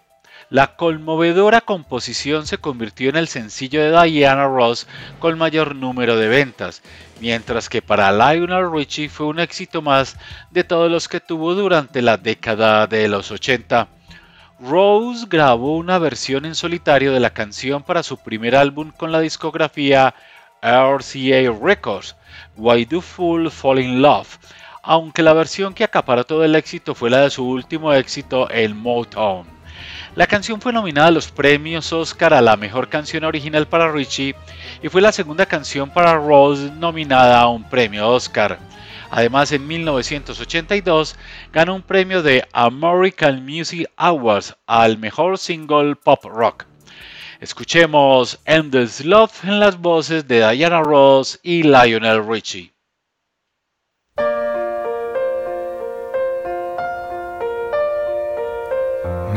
La 0.52 0.76
conmovedora 0.76 1.62
composición 1.62 2.48
se 2.48 2.58
convirtió 2.58 3.12
en 3.12 3.18
el 3.18 3.28
sencillo 3.28 3.84
de 3.84 4.10
Diana 4.10 4.48
Ross 4.48 4.88
con 5.20 5.38
mayor 5.38 5.76
número 5.76 6.18
de 6.18 6.28
ventas, 6.28 6.82
mientras 7.22 7.70
que 7.70 7.84
para 7.84 8.12
Lionel 8.12 8.72
Richie 8.72 9.10
fue 9.10 9.28
un 9.28 9.40
éxito 9.40 9.84
más 9.84 10.18
de 10.50 10.64
todos 10.64 10.90
los 10.90 11.08
que 11.08 11.20
tuvo 11.20 11.54
durante 11.54 12.02
la 12.02 12.18
década 12.18 12.88
de 12.88 13.08
los 13.08 13.30
80. 13.30 13.90
Rose 14.60 15.28
grabó 15.30 15.78
una 15.78 16.00
versión 16.00 16.46
en 16.46 16.56
solitario 16.56 17.14
de 17.14 17.20
la 17.20 17.30
canción 17.30 17.84
para 17.84 18.02
su 18.02 18.18
primer 18.18 18.56
álbum 18.56 18.90
con 18.90 19.12
la 19.12 19.20
discografía 19.20 20.16
RCA 20.64 21.60
Records, 21.62 22.16
Why 22.58 22.86
Do 22.86 23.02
Fool 23.02 23.52
Fall 23.52 23.82
in 23.82 24.02
Love, 24.02 24.40
aunque 24.82 25.22
la 25.22 25.34
versión 25.34 25.76
que 25.76 25.84
acaparó 25.84 26.24
todo 26.24 26.44
el 26.44 26.56
éxito 26.56 26.96
fue 26.96 27.12
la 27.12 27.20
de 27.20 27.30
su 27.30 27.48
último 27.48 27.94
éxito 27.94 28.50
en 28.50 28.76
Motown. 28.76 29.59
La 30.16 30.26
canción 30.26 30.60
fue 30.60 30.74
nominada 30.74 31.08
a 31.08 31.12
los 31.12 31.30
premios 31.30 31.94
Oscar 31.94 32.34
a 32.34 32.42
la 32.42 32.58
mejor 32.58 32.90
canción 32.90 33.24
original 33.24 33.68
para 33.68 33.92
Richie 33.92 34.36
y 34.82 34.90
fue 34.90 35.02
la 35.02 35.12
segunda 35.12 35.46
canción 35.46 35.92
para 35.92 36.16
Rose 36.16 36.72
nominada 36.72 37.40
a 37.40 37.48
un 37.48 37.64
premio 37.64 38.10
Oscar. 38.10 38.58
Además, 39.12 39.52
en 39.52 39.68
1982 39.68 41.16
ganó 41.54 41.76
un 41.76 41.84
premio 41.84 42.24
de 42.24 42.44
American 42.54 43.46
Music 43.46 43.90
Awards 43.98 44.56
al 44.66 44.98
mejor 44.98 45.38
single 45.38 45.96
pop 45.96 46.26
rock. 46.26 46.66
Escuchemos 47.40 48.40
Endless 48.46 49.06
Love 49.06 49.44
en 49.44 49.60
las 49.60 49.80
voces 49.80 50.28
de 50.28 50.48
Diana 50.52 50.82
Ross 50.82 51.40
y 51.44 51.64
Lionel 51.64 52.28
Richie. 52.28 52.74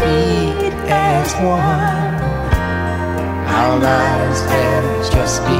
Beat 0.00 0.72
as 0.88 1.34
one. 1.34 2.14
Our 3.58 3.78
lives 3.78 4.40
have 4.40 5.12
just 5.12 5.42
begun. 5.44 5.59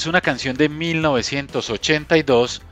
Es 0.00 0.06
una 0.06 0.22
canción 0.22 0.56
de 0.56 0.70
1982 0.70 2.62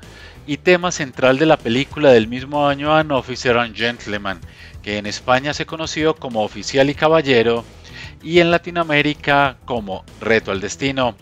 y 0.46 0.56
tema 0.56 0.90
central 0.90 1.38
de 1.38 1.44
la 1.44 1.58
película 1.58 2.10
del 2.10 2.26
mismo 2.26 2.66
año 2.66 2.96
An 2.96 3.12
Officer 3.12 3.58
and 3.58 3.76
Gentleman, 3.76 4.40
que 4.82 4.96
en 4.96 5.04
España 5.04 5.52
se 5.52 5.66
conoció 5.66 6.16
como 6.16 6.42
Oficial 6.42 6.88
y 6.88 6.94
Caballero 6.94 7.66
y 8.22 8.38
en 8.38 8.50
Latinoamérica 8.50 9.58
como 9.66 10.06
Reto 10.22 10.52
al 10.52 10.62
Destino. 10.62 11.16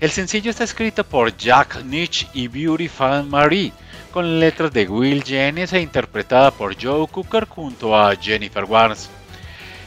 El 0.00 0.10
sencillo 0.10 0.50
está 0.50 0.64
escrito 0.64 1.02
por 1.02 1.34
Jack 1.34 1.82
Nitch 1.82 2.28
y 2.34 2.46
Beauty 2.46 2.88
Fan 2.88 3.30
Marie, 3.30 3.72
con 4.12 4.38
letras 4.40 4.70
de 4.70 4.86
Will 4.86 5.24
Jennings 5.24 5.72
e 5.72 5.80
interpretada 5.80 6.50
por 6.50 6.76
Joe 6.78 7.08
Cooker 7.08 7.46
junto 7.48 7.96
a 7.96 8.14
Jennifer 8.14 8.64
Warnes. 8.64 9.08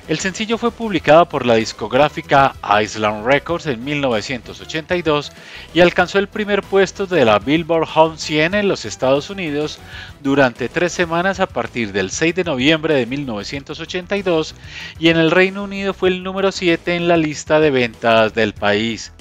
El 0.08 0.18
sencillo 0.20 0.58
fue 0.58 0.72
publicado 0.72 1.30
por 1.30 1.46
la 1.46 1.56
discográfica 1.56 2.56
Island 2.82 3.26
Records 3.26 3.68
en 3.68 3.84
1982 3.84 5.32
y 5.76 5.80
alcanzó 5.80 6.18
el 6.18 6.28
primer 6.28 6.64
puesto 6.64 7.06
de 7.06 7.24
la 7.24 7.38
Billboard 7.38 7.88
Hot 7.88 8.18
100 8.18 8.56
en 8.56 8.68
los 8.68 8.86
Estados 8.86 9.30
Unidos 9.30 9.78
durante 10.22 10.70
tres 10.70 10.92
semanas 10.92 11.40
a 11.40 11.46
partir 11.48 11.94
del 11.94 12.10
6 12.10 12.34
de 12.34 12.44
noviembre 12.44 12.96
de 12.96 13.06
1982 13.06 14.56
y 15.00 15.10
en 15.10 15.18
el 15.18 15.30
Reino 15.30 15.64
Unido 15.64 15.94
fue 15.94 16.10
el 16.10 16.24
número 16.24 16.52
7 16.52 16.96
en 16.96 17.08
la 17.08 17.16
lista 17.16 17.60
de 17.60 17.70
ventas 17.70 18.34
del 18.34 18.54
país. 18.54 19.12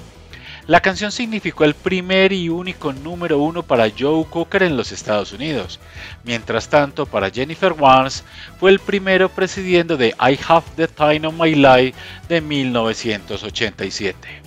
La 0.66 0.80
canción 0.80 1.10
significó 1.10 1.64
el 1.64 1.74
primer 1.74 2.32
y 2.32 2.48
único 2.48 2.92
número 2.92 3.38
uno 3.38 3.62
para 3.62 3.90
Joe 3.90 4.24
Cocker 4.28 4.62
en 4.62 4.76
los 4.76 4.92
Estados 4.92 5.32
Unidos. 5.32 5.80
Mientras 6.22 6.68
tanto, 6.68 7.06
para 7.06 7.30
Jennifer 7.30 7.72
Warnes 7.72 8.24
fue 8.58 8.70
el 8.70 8.78
primero 8.78 9.28
presidiendo 9.28 9.96
de 9.96 10.08
I 10.08 10.38
Have 10.46 10.66
the 10.76 10.86
Time 10.86 11.26
of 11.26 11.34
My 11.34 11.54
Life 11.54 11.98
de 12.28 12.40
1987. 12.40 14.42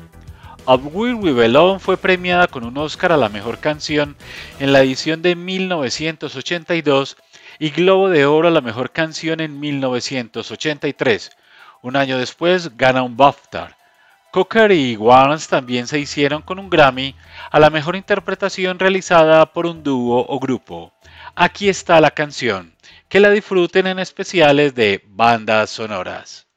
Up 0.65 0.89
Will 0.93 1.15
We 1.15 1.33
Belong 1.33 1.79
fue 1.79 1.97
premiada 1.97 2.47
con 2.47 2.63
un 2.63 2.77
Oscar 2.77 3.11
a 3.11 3.17
la 3.17 3.27
mejor 3.27 3.59
canción 3.59 4.15
en 4.59 4.71
la 4.71 4.81
edición 4.81 5.21
de 5.21 5.35
1982 5.35 7.17
y 7.59 7.71
Globo 7.71 8.09
de 8.09 8.25
Oro 8.25 8.47
a 8.47 8.51
la 8.51 8.61
mejor 8.61 8.91
canción 8.91 9.41
en 9.41 9.59
1983. 9.59 11.31
Un 11.81 11.97
año 11.97 12.17
después 12.17 12.77
gana 12.77 13.03
un 13.03 13.17
BAFTA. 13.17 13.75
Cocker 14.33 14.71
y 14.71 14.97
Warnes 14.97 15.47
también 15.47 15.85
se 15.85 15.99
hicieron 15.99 16.41
con 16.41 16.57
un 16.57 16.67
Grammy 16.67 17.13
a 17.51 17.59
la 17.59 17.69
mejor 17.69 17.95
interpretación 17.95 18.79
realizada 18.79 19.53
por 19.53 19.67
un 19.67 19.83
dúo 19.83 20.25
o 20.27 20.39
grupo. 20.39 20.91
Aquí 21.35 21.69
está 21.69 22.01
la 22.01 22.09
canción, 22.09 22.75
que 23.09 23.19
la 23.19 23.29
disfruten 23.29 23.85
en 23.85 23.99
especiales 23.99 24.73
de 24.73 25.03
bandas 25.05 25.69
sonoras. 25.69 26.47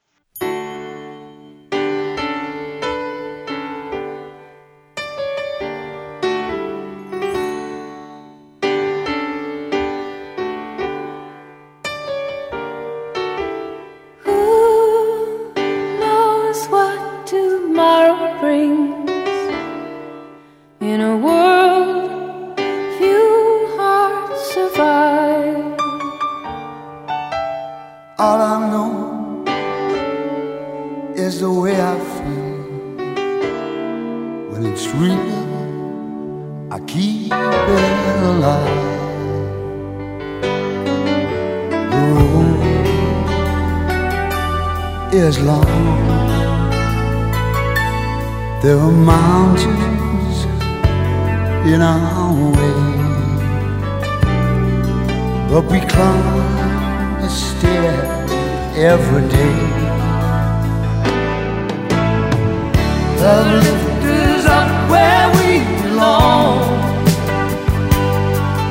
In 20.86 21.00
a 21.00 21.16
world 21.16 22.56
few 22.96 23.66
hearts 23.76 24.40
survive. 24.54 25.74
All 28.20 28.40
I 28.54 28.56
know 28.70 28.92
is 31.16 31.40
the 31.40 31.50
way 31.50 31.74
I 31.92 31.98
feel 32.14 32.54
when 34.50 34.62
it's 34.66 34.86
real. 34.94 35.34
I 36.70 36.78
keep 36.86 37.32
it 37.32 38.22
alive. 38.32 38.84
The 41.94 42.02
road 42.14 42.60
is 45.12 45.36
long. 45.40 45.66
There 48.62 48.78
are 48.78 48.92
mountains 48.92 49.95
in 51.66 51.82
our 51.82 52.50
way, 52.56 52.80
but 55.50 55.64
we 55.72 55.80
climb 55.80 57.24
a 57.24 57.28
stair 57.28 58.02
every 58.76 59.28
day. 59.28 59.58
The 63.18 63.34
lift 63.64 64.04
is 64.04 64.46
up 64.46 64.70
where 64.90 65.28
we 65.38 65.50
belong, 65.82 66.60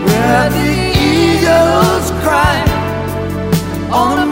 where 0.06 0.50
the 0.58 0.72
eagles 1.18 2.08
cry 2.24 2.58
on 3.92 4.14
the 4.22 4.26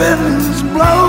winds 0.00 0.62
blow. 0.72 0.99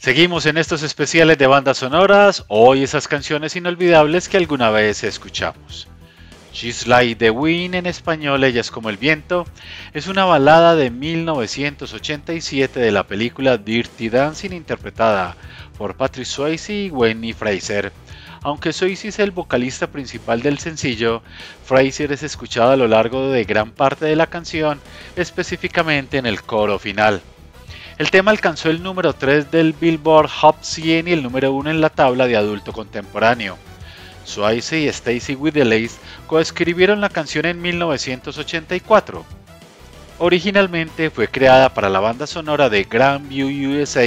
Seguimos 0.00 0.46
en 0.46 0.56
estos 0.56 0.82
especiales 0.82 1.36
de 1.36 1.46
bandas 1.46 1.76
sonoras, 1.76 2.46
hoy 2.48 2.82
esas 2.82 3.06
canciones 3.06 3.54
inolvidables 3.54 4.30
que 4.30 4.38
alguna 4.38 4.70
vez 4.70 5.04
escuchamos. 5.04 5.88
She's 6.54 6.86
Like 6.86 7.16
the 7.16 7.30
Wind 7.30 7.74
en 7.74 7.84
español, 7.84 8.42
Ella 8.42 8.62
es 8.62 8.70
como 8.70 8.88
el 8.88 8.96
viento, 8.96 9.46
es 9.92 10.06
una 10.06 10.24
balada 10.24 10.74
de 10.74 10.90
1987 10.90 12.80
de 12.80 12.90
la 12.90 13.06
película 13.06 13.58
Dirty 13.58 14.08
Dancing 14.08 14.52
interpretada 14.52 15.36
por 15.76 15.94
Patrick 15.94 16.24
Swayze 16.24 16.86
y 16.86 16.90
Wendy 16.90 17.34
Fraser. 17.34 17.92
Aunque 18.40 18.72
Swayze 18.72 19.08
es 19.08 19.18
el 19.18 19.32
vocalista 19.32 19.88
principal 19.88 20.40
del 20.40 20.58
sencillo, 20.60 21.20
Fraser 21.66 22.10
es 22.12 22.22
escuchado 22.22 22.70
a 22.70 22.76
lo 22.76 22.88
largo 22.88 23.28
de 23.28 23.44
gran 23.44 23.70
parte 23.72 24.06
de 24.06 24.16
la 24.16 24.28
canción, 24.28 24.80
específicamente 25.14 26.16
en 26.16 26.24
el 26.24 26.40
coro 26.40 26.78
final. 26.78 27.20
El 28.00 28.10
tema 28.10 28.30
alcanzó 28.30 28.70
el 28.70 28.82
número 28.82 29.12
3 29.12 29.50
del 29.50 29.74
Billboard 29.74 30.30
Hot 30.40 30.62
100 30.62 31.06
y 31.06 31.12
el 31.12 31.22
número 31.22 31.52
1 31.52 31.68
en 31.68 31.82
la 31.82 31.90
tabla 31.90 32.26
de 32.26 32.34
adulto 32.34 32.72
contemporáneo. 32.72 33.58
Swayze 34.24 34.80
y 34.80 34.88
Stacy 34.88 35.34
Widelace 35.34 35.98
coescribieron 36.26 37.02
la 37.02 37.10
canción 37.10 37.44
en 37.44 37.60
1984. 37.60 39.26
Originalmente 40.22 41.10
fue 41.10 41.28
creada 41.28 41.74
para 41.74 41.90
la 41.90 42.00
banda 42.00 42.26
sonora 42.26 42.70
de 42.70 42.84
Grandview 42.84 43.48
USA, 43.82 44.06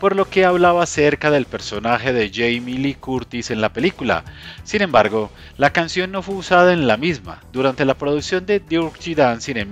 por 0.00 0.16
lo 0.16 0.28
que 0.28 0.44
hablaba 0.44 0.82
acerca 0.82 1.30
del 1.30 1.46
personaje 1.46 2.12
de 2.12 2.30
Jamie 2.32 2.78
Lee 2.78 2.94
Curtis 2.94 3.52
en 3.52 3.60
la 3.60 3.72
película. 3.72 4.24
Sin 4.64 4.82
embargo, 4.82 5.30
la 5.56 5.70
canción 5.70 6.10
no 6.10 6.22
fue 6.22 6.34
usada 6.34 6.72
en 6.72 6.88
la 6.88 6.96
misma. 6.96 7.40
Durante 7.52 7.84
la 7.84 7.94
producción 7.94 8.46
de 8.46 8.58
Dirty 8.58 9.14
Dancing 9.14 9.56
en 9.56 9.70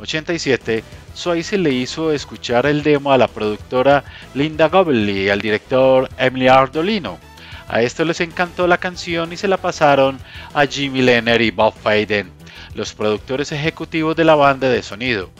1987, 0.00 0.82
Swayze 1.12 1.58
le 1.58 1.70
hizo 1.70 2.10
escuchar 2.10 2.64
el 2.64 2.82
demo 2.82 3.12
a 3.12 3.18
la 3.18 3.28
productora 3.28 4.02
Linda 4.34 4.68
Gobbley 4.68 5.26
y 5.26 5.28
al 5.28 5.42
director 5.42 6.08
Emily 6.16 6.48
Ardolino. 6.48 7.18
A 7.68 7.82
esto 7.82 8.04
les 8.04 8.20
encantó 8.20 8.66
la 8.66 8.78
canción 8.78 9.32
y 9.32 9.36
se 9.36 9.46
la 9.46 9.58
pasaron 9.58 10.18
a 10.54 10.64
Jimmy 10.64 11.02
Lenner 11.02 11.42
y 11.42 11.50
Bob 11.50 11.74
Faden 11.74 12.32
los 12.74 12.94
productores 12.94 13.52
ejecutivos 13.52 14.16
de 14.16 14.24
la 14.24 14.34
banda 14.34 14.68
de 14.68 14.82
sonido. 14.82 15.30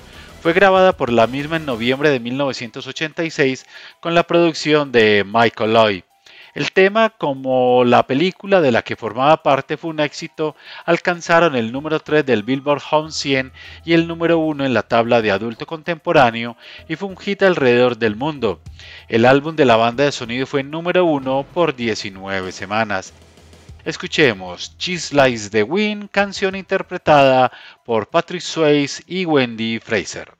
Fue 0.43 0.53
grabada 0.53 0.93
por 0.93 1.11
la 1.11 1.27
misma 1.27 1.57
en 1.57 1.67
noviembre 1.67 2.11
de 2.11 2.21
1986 2.21 3.65
con 4.01 4.15
la 4.15 4.25
producción 4.25 4.93
de 4.93 5.25
Michael 5.27 5.73
Lloyd. 5.73 6.10
El 6.53 6.73
tema, 6.73 7.11
como 7.11 7.85
la 7.85 8.07
película 8.09 8.61
de 8.61 8.73
la 8.73 8.83
que 8.83 8.97
formaba 8.97 9.43
parte 9.43 9.77
fue 9.77 9.91
un 9.91 10.01
éxito, 10.01 10.57
alcanzaron 10.85 11.55
el 11.55 11.71
número 11.71 12.01
3 12.01 12.27
del 12.27 12.43
Billboard 12.43 12.83
Home 12.91 13.13
100 13.13 13.53
y 13.85 13.93
el 13.93 14.09
número 14.09 14.39
1 14.39 14.65
en 14.65 14.75
la 14.75 14.83
tabla 14.83 15.23
de 15.23 15.31
adulto 15.31 15.65
contemporáneo 15.67 16.57
y 16.89 16.97
fue 16.97 17.09
un 17.09 17.17
hit 17.17 17.43
alrededor 17.45 17.97
del 17.99 18.17
mundo. 18.17 18.61
El 19.09 19.27
álbum 19.27 19.55
de 19.55 19.65
la 19.65 19.77
banda 19.77 20.05
de 20.05 20.13
sonido 20.13 20.45
fue 20.45 20.65
número 20.65 21.05
1 21.05 21.47
por 21.55 21.77
19 21.77 22.51
semanas. 22.51 23.13
Escuchemos 23.85 24.77
Cheese 24.77 25.15
Lies 25.15 25.51
the 25.51 25.63
Wind, 25.63 26.11
canción 26.11 26.57
interpretada 26.57 27.53
por 27.85 28.09
Patrick 28.09 28.43
Swayze 28.43 29.03
y 29.07 29.25
Wendy 29.25 29.79
Fraser. 29.79 30.40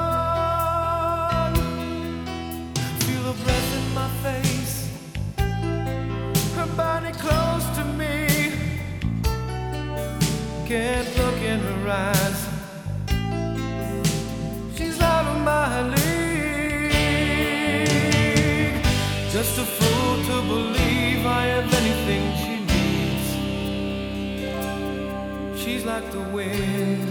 Her 3.31 3.43
breath 3.45 3.75
in 3.77 3.85
my 3.93 4.09
face, 4.25 4.89
her 6.55 6.67
body 6.75 7.11
close 7.13 7.65
to 7.77 7.83
me 7.99 8.27
can't 10.65 11.07
look 11.17 11.37
in 11.37 11.59
her 11.59 11.89
eyes. 11.89 12.47
She's 14.75 14.99
out 14.99 15.25
of 15.33 15.37
my 15.45 15.81
league. 15.95 16.91
Just 19.31 19.57
a 19.59 19.65
fool 19.77 20.23
to 20.29 20.41
believe 20.47 21.25
I 21.25 21.43
have 21.53 21.73
anything 21.81 22.23
she 22.41 22.55
needs. 22.73 23.27
She's 25.61 25.83
like 25.85 26.11
the 26.11 26.23
wind. 26.35 27.10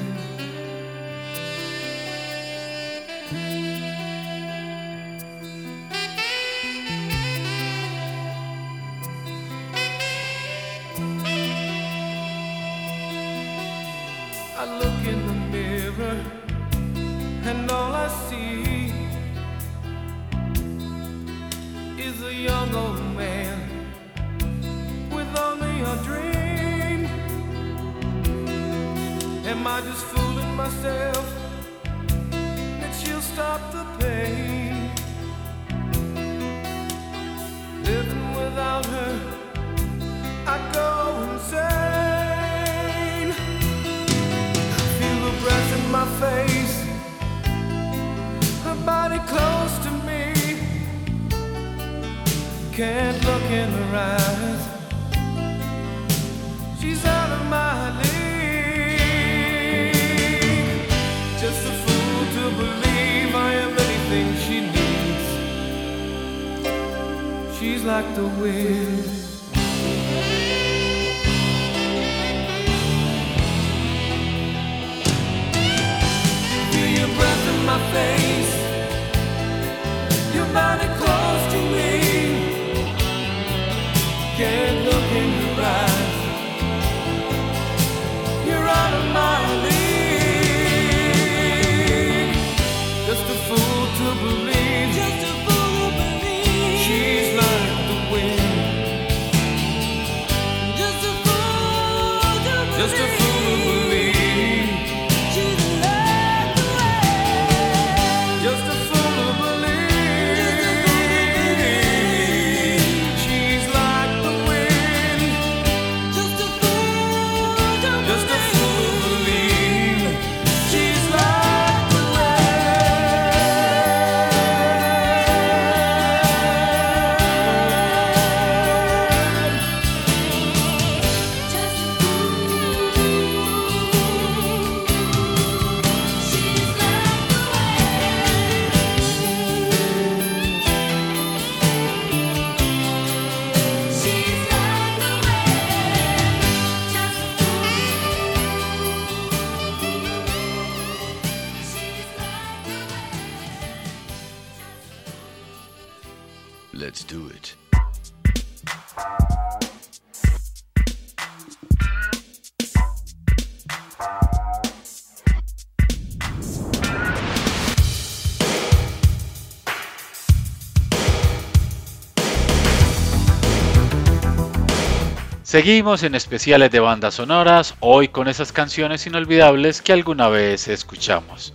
Seguimos 175.50 176.04
en 176.04 176.14
especiales 176.14 176.70
de 176.70 176.78
bandas 176.78 177.14
sonoras, 177.14 177.74
hoy 177.80 178.06
con 178.06 178.28
esas 178.28 178.52
canciones 178.52 179.04
inolvidables 179.08 179.82
que 179.82 179.92
alguna 179.92 180.28
vez 180.28 180.68
escuchamos. 180.68 181.54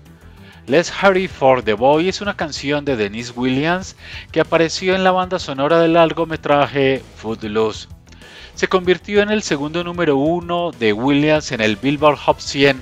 Let's 0.68 0.92
Hurry 1.02 1.30
for 1.30 1.64
the 1.64 1.76
Boy 1.76 2.10
es 2.10 2.20
una 2.20 2.36
canción 2.36 2.84
de 2.84 2.98
Denise 2.98 3.32
Williams 3.34 3.96
que 4.34 4.42
apareció 4.42 4.96
en 4.96 5.06
la 5.06 5.12
banda 5.12 5.40
sonora 5.40 5.80
del 5.80 5.94
largometraje 5.94 7.04
Footloose. 7.16 7.88
Se 8.54 8.68
convirtió 8.68 9.22
en 9.22 9.30
el 9.30 9.44
segundo 9.44 9.82
número 9.82 10.18
uno 10.18 10.72
de 10.72 10.92
Williams 10.92 11.54
en 11.54 11.62
el 11.62 11.78
Billboard 11.78 12.18
Hot 12.18 12.42
100 12.42 12.82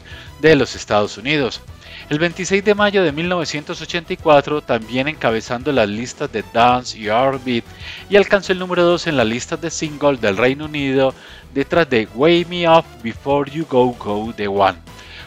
de 0.49 0.55
los 0.57 0.75
Estados 0.75 1.17
Unidos. 1.17 1.61
El 2.09 2.19
26 2.19 2.65
de 2.65 2.75
mayo 2.75 3.01
de 3.01 3.13
1984, 3.13 4.61
también 4.61 5.07
encabezando 5.07 5.71
las 5.71 5.87
listas 5.87 6.31
de 6.33 6.43
Dance 6.53 6.97
y 6.97 7.07
R&B, 7.07 7.63
y 8.09 8.15
alcanzó 8.17 8.51
el 8.51 8.59
número 8.59 8.83
2 8.83 9.07
en 9.07 9.17
las 9.17 9.25
listas 9.25 9.61
de 9.61 9.71
single 9.71 10.17
del 10.17 10.35
Reino 10.35 10.65
Unido, 10.65 11.15
detrás 11.53 11.89
de 11.89 12.09
Wake 12.13 12.45
Me 12.49 12.67
Up 12.67 12.83
Before 13.01 13.49
You 13.49 13.65
Go 13.69 13.95
Go 13.97 14.33
The 14.35 14.49
One. 14.49 14.77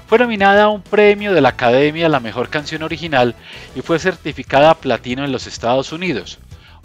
Fue 0.07 0.19
nominada 0.19 0.65
a 0.65 0.69
un 0.69 0.83
premio 0.83 1.33
de 1.33 1.41
la 1.41 1.49
Academia 1.49 2.07
a 2.07 2.11
la 2.11 2.21
Mejor 2.21 2.51
Canción 2.51 2.83
Original 2.83 3.35
y 3.75 3.81
fue 3.81 3.99
certificada 3.99 4.75
platino 4.75 5.25
en 5.25 5.33
los 5.33 5.47
Estados 5.47 5.93
Unidos, 5.93 6.39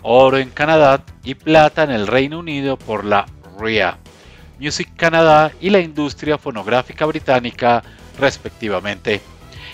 oro 0.03 0.37
en 0.37 0.49
Canadá 0.49 1.03
y 1.25 1.35
plata 1.35 1.83
en 1.83 1.91
el 1.91 2.07
Reino 2.07 2.39
Unido 2.39 2.77
por 2.77 3.03
la 3.03 3.25
RIA, 3.59 3.97
Music 4.57 4.89
Canada 4.95 5.51
y 5.59 5.69
la 5.69 5.79
industria 5.79 6.37
fonográfica 6.37 7.05
británica 7.05 7.83
respectivamente. 8.21 9.19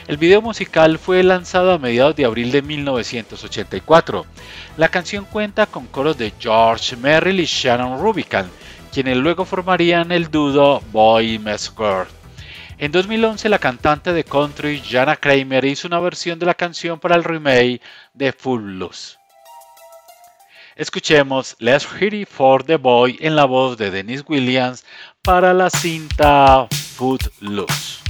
El 0.08 0.16
video 0.16 0.42
musical 0.42 0.98
fue 0.98 1.22
lanzado 1.22 1.74
a 1.74 1.78
mediados 1.78 2.16
de 2.16 2.24
abril 2.24 2.52
de 2.52 2.62
1984. 2.62 4.26
La 4.78 4.88
canción 4.88 5.26
cuenta 5.26 5.66
con 5.66 5.86
coros 5.86 6.18
de 6.18 6.32
George 6.40 6.96
Merrill 6.96 7.42
y 7.42 7.46
Shannon 7.46 8.02
Rubicon, 8.02 8.50
quienes 8.94 9.18
luego 9.18 9.44
formarían 9.44 10.14
el 10.14 10.32
dúo 10.32 10.82
Boy 10.94 11.38
Girl. 11.38 12.08
En 12.78 12.92
2011 12.92 13.50
la 13.50 13.60
cantante 13.60 14.14
de 14.14 14.24
country 14.24 14.82
Jana 14.88 15.18
Kramer 15.18 15.66
hizo 15.66 15.88
una 15.88 16.00
versión 16.00 16.40
de 16.40 16.46
la 16.46 16.54
canción 16.54 17.00
para 17.00 17.16
el 17.16 17.26
remake 17.26 17.82
de 18.14 18.32
Footloose. 18.32 19.18
Escuchemos 20.78 21.56
Let's 21.60 21.86
Hit 21.86 22.14
It 22.14 22.30
for 22.30 22.64
the 22.64 22.78
Boy 22.78 23.18
en 23.20 23.36
la 23.36 23.46
voz 23.46 23.78
de 23.78 23.92
Dennis 23.92 24.24
Williams 24.26 24.86
para 25.24 25.54
la 25.54 25.70
cinta 25.70 26.68
Footloose. 26.96 28.07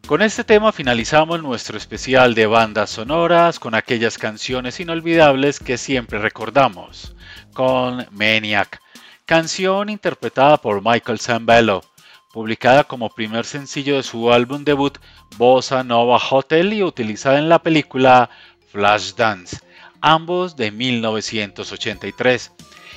Con 0.06 0.22
este 0.22 0.44
tema 0.44 0.70
finalizamos 0.70 1.42
nuestro 1.42 1.76
especial 1.76 2.36
de 2.36 2.46
bandas 2.46 2.90
sonoras 2.90 3.58
con 3.58 3.74
aquellas 3.74 4.18
canciones 4.18 4.78
inolvidables 4.78 5.58
que 5.58 5.76
siempre 5.76 6.20
recordamos, 6.20 7.16
con 7.52 8.06
Maniac, 8.12 8.80
canción 9.24 9.88
interpretada 9.88 10.58
por 10.58 10.82
Michael 10.84 11.18
Zambello, 11.18 11.80
publicada 12.32 12.84
como 12.84 13.10
primer 13.10 13.44
sencillo 13.44 13.96
de 13.96 14.04
su 14.04 14.32
álbum 14.32 14.62
debut 14.62 14.96
Bossa 15.38 15.82
Nova 15.82 16.22
Hotel 16.30 16.72
y 16.72 16.84
utilizada 16.84 17.38
en 17.38 17.48
la 17.48 17.58
película 17.58 18.30
Flashdance, 18.70 19.58
ambos 20.00 20.56
de 20.56 20.70
1983. 20.70 22.52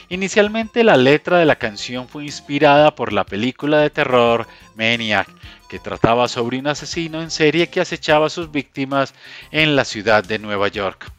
Inicialmente 0.09 0.83
la 0.83 0.97
letra 0.97 1.37
de 1.37 1.45
la 1.45 1.57
canción 1.57 2.07
fue 2.07 2.25
inspirada 2.25 2.95
por 2.95 3.13
la 3.13 3.25
película 3.25 3.79
de 3.79 3.91
terror 3.91 4.47
Maniac, 4.75 5.29
que 5.69 5.77
trataba 5.77 6.27
sobre 6.27 6.57
un 6.57 6.67
asesino 6.67 7.21
en 7.21 7.29
serie 7.29 7.67
que 7.67 7.79
acechaba 7.79 8.25
a 8.25 8.31
sus 8.31 8.51
víctimas 8.51 9.13
en 9.51 9.75
la 9.75 9.85
ciudad 9.85 10.23
de 10.23 10.39
Nueva 10.39 10.67
York. 10.67 11.11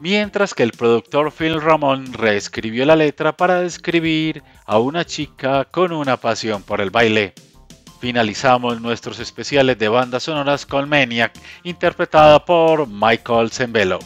Mientras 0.00 0.54
que 0.54 0.62
el 0.62 0.72
productor 0.72 1.32
Phil 1.32 1.60
Ramón 1.60 2.12
reescribió 2.12 2.84
la 2.84 2.96
letra 2.96 3.36
para 3.36 3.60
describir 3.60 4.42
a 4.66 4.78
una 4.78 5.04
chica 5.04 5.64
con 5.64 5.92
una 5.92 6.16
pasión 6.18 6.62
por 6.62 6.80
el 6.80 6.90
baile. 6.90 7.34
Finalizamos 8.00 8.80
nuestros 8.80 9.18
especiales 9.20 9.78
de 9.78 9.88
bandas 9.88 10.22
sonoras 10.22 10.64
con 10.64 10.88
Maniac, 10.88 11.32
interpretada 11.64 12.42
por 12.44 12.88
Michael 12.88 13.50
Zembello. 13.50 13.98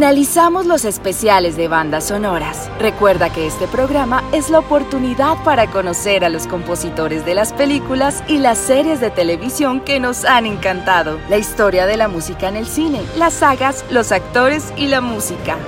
Finalizamos 0.00 0.64
los 0.64 0.86
especiales 0.86 1.58
de 1.58 1.68
bandas 1.68 2.08
sonoras. 2.08 2.70
Recuerda 2.78 3.30
que 3.30 3.46
este 3.46 3.66
programa 3.66 4.24
es 4.32 4.48
la 4.48 4.60
oportunidad 4.60 5.36
para 5.44 5.70
conocer 5.70 6.24
a 6.24 6.30
los 6.30 6.46
compositores 6.46 7.26
de 7.26 7.34
las 7.34 7.52
películas 7.52 8.24
y 8.26 8.38
las 8.38 8.56
series 8.56 8.98
de 9.00 9.10
televisión 9.10 9.82
que 9.82 10.00
nos 10.00 10.24
han 10.24 10.46
encantado, 10.46 11.18
la 11.28 11.36
historia 11.36 11.84
de 11.84 11.98
la 11.98 12.08
música 12.08 12.48
en 12.48 12.56
el 12.56 12.66
cine, 12.66 13.02
las 13.18 13.34
sagas, 13.34 13.84
los 13.90 14.10
actores 14.10 14.72
y 14.74 14.86
la 14.86 15.02
música. 15.02 15.58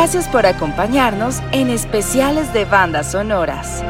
Gracias 0.00 0.28
por 0.28 0.46
acompañarnos 0.46 1.42
en 1.52 1.68
especiales 1.68 2.54
de 2.54 2.64
bandas 2.64 3.12
sonoras. 3.12 3.84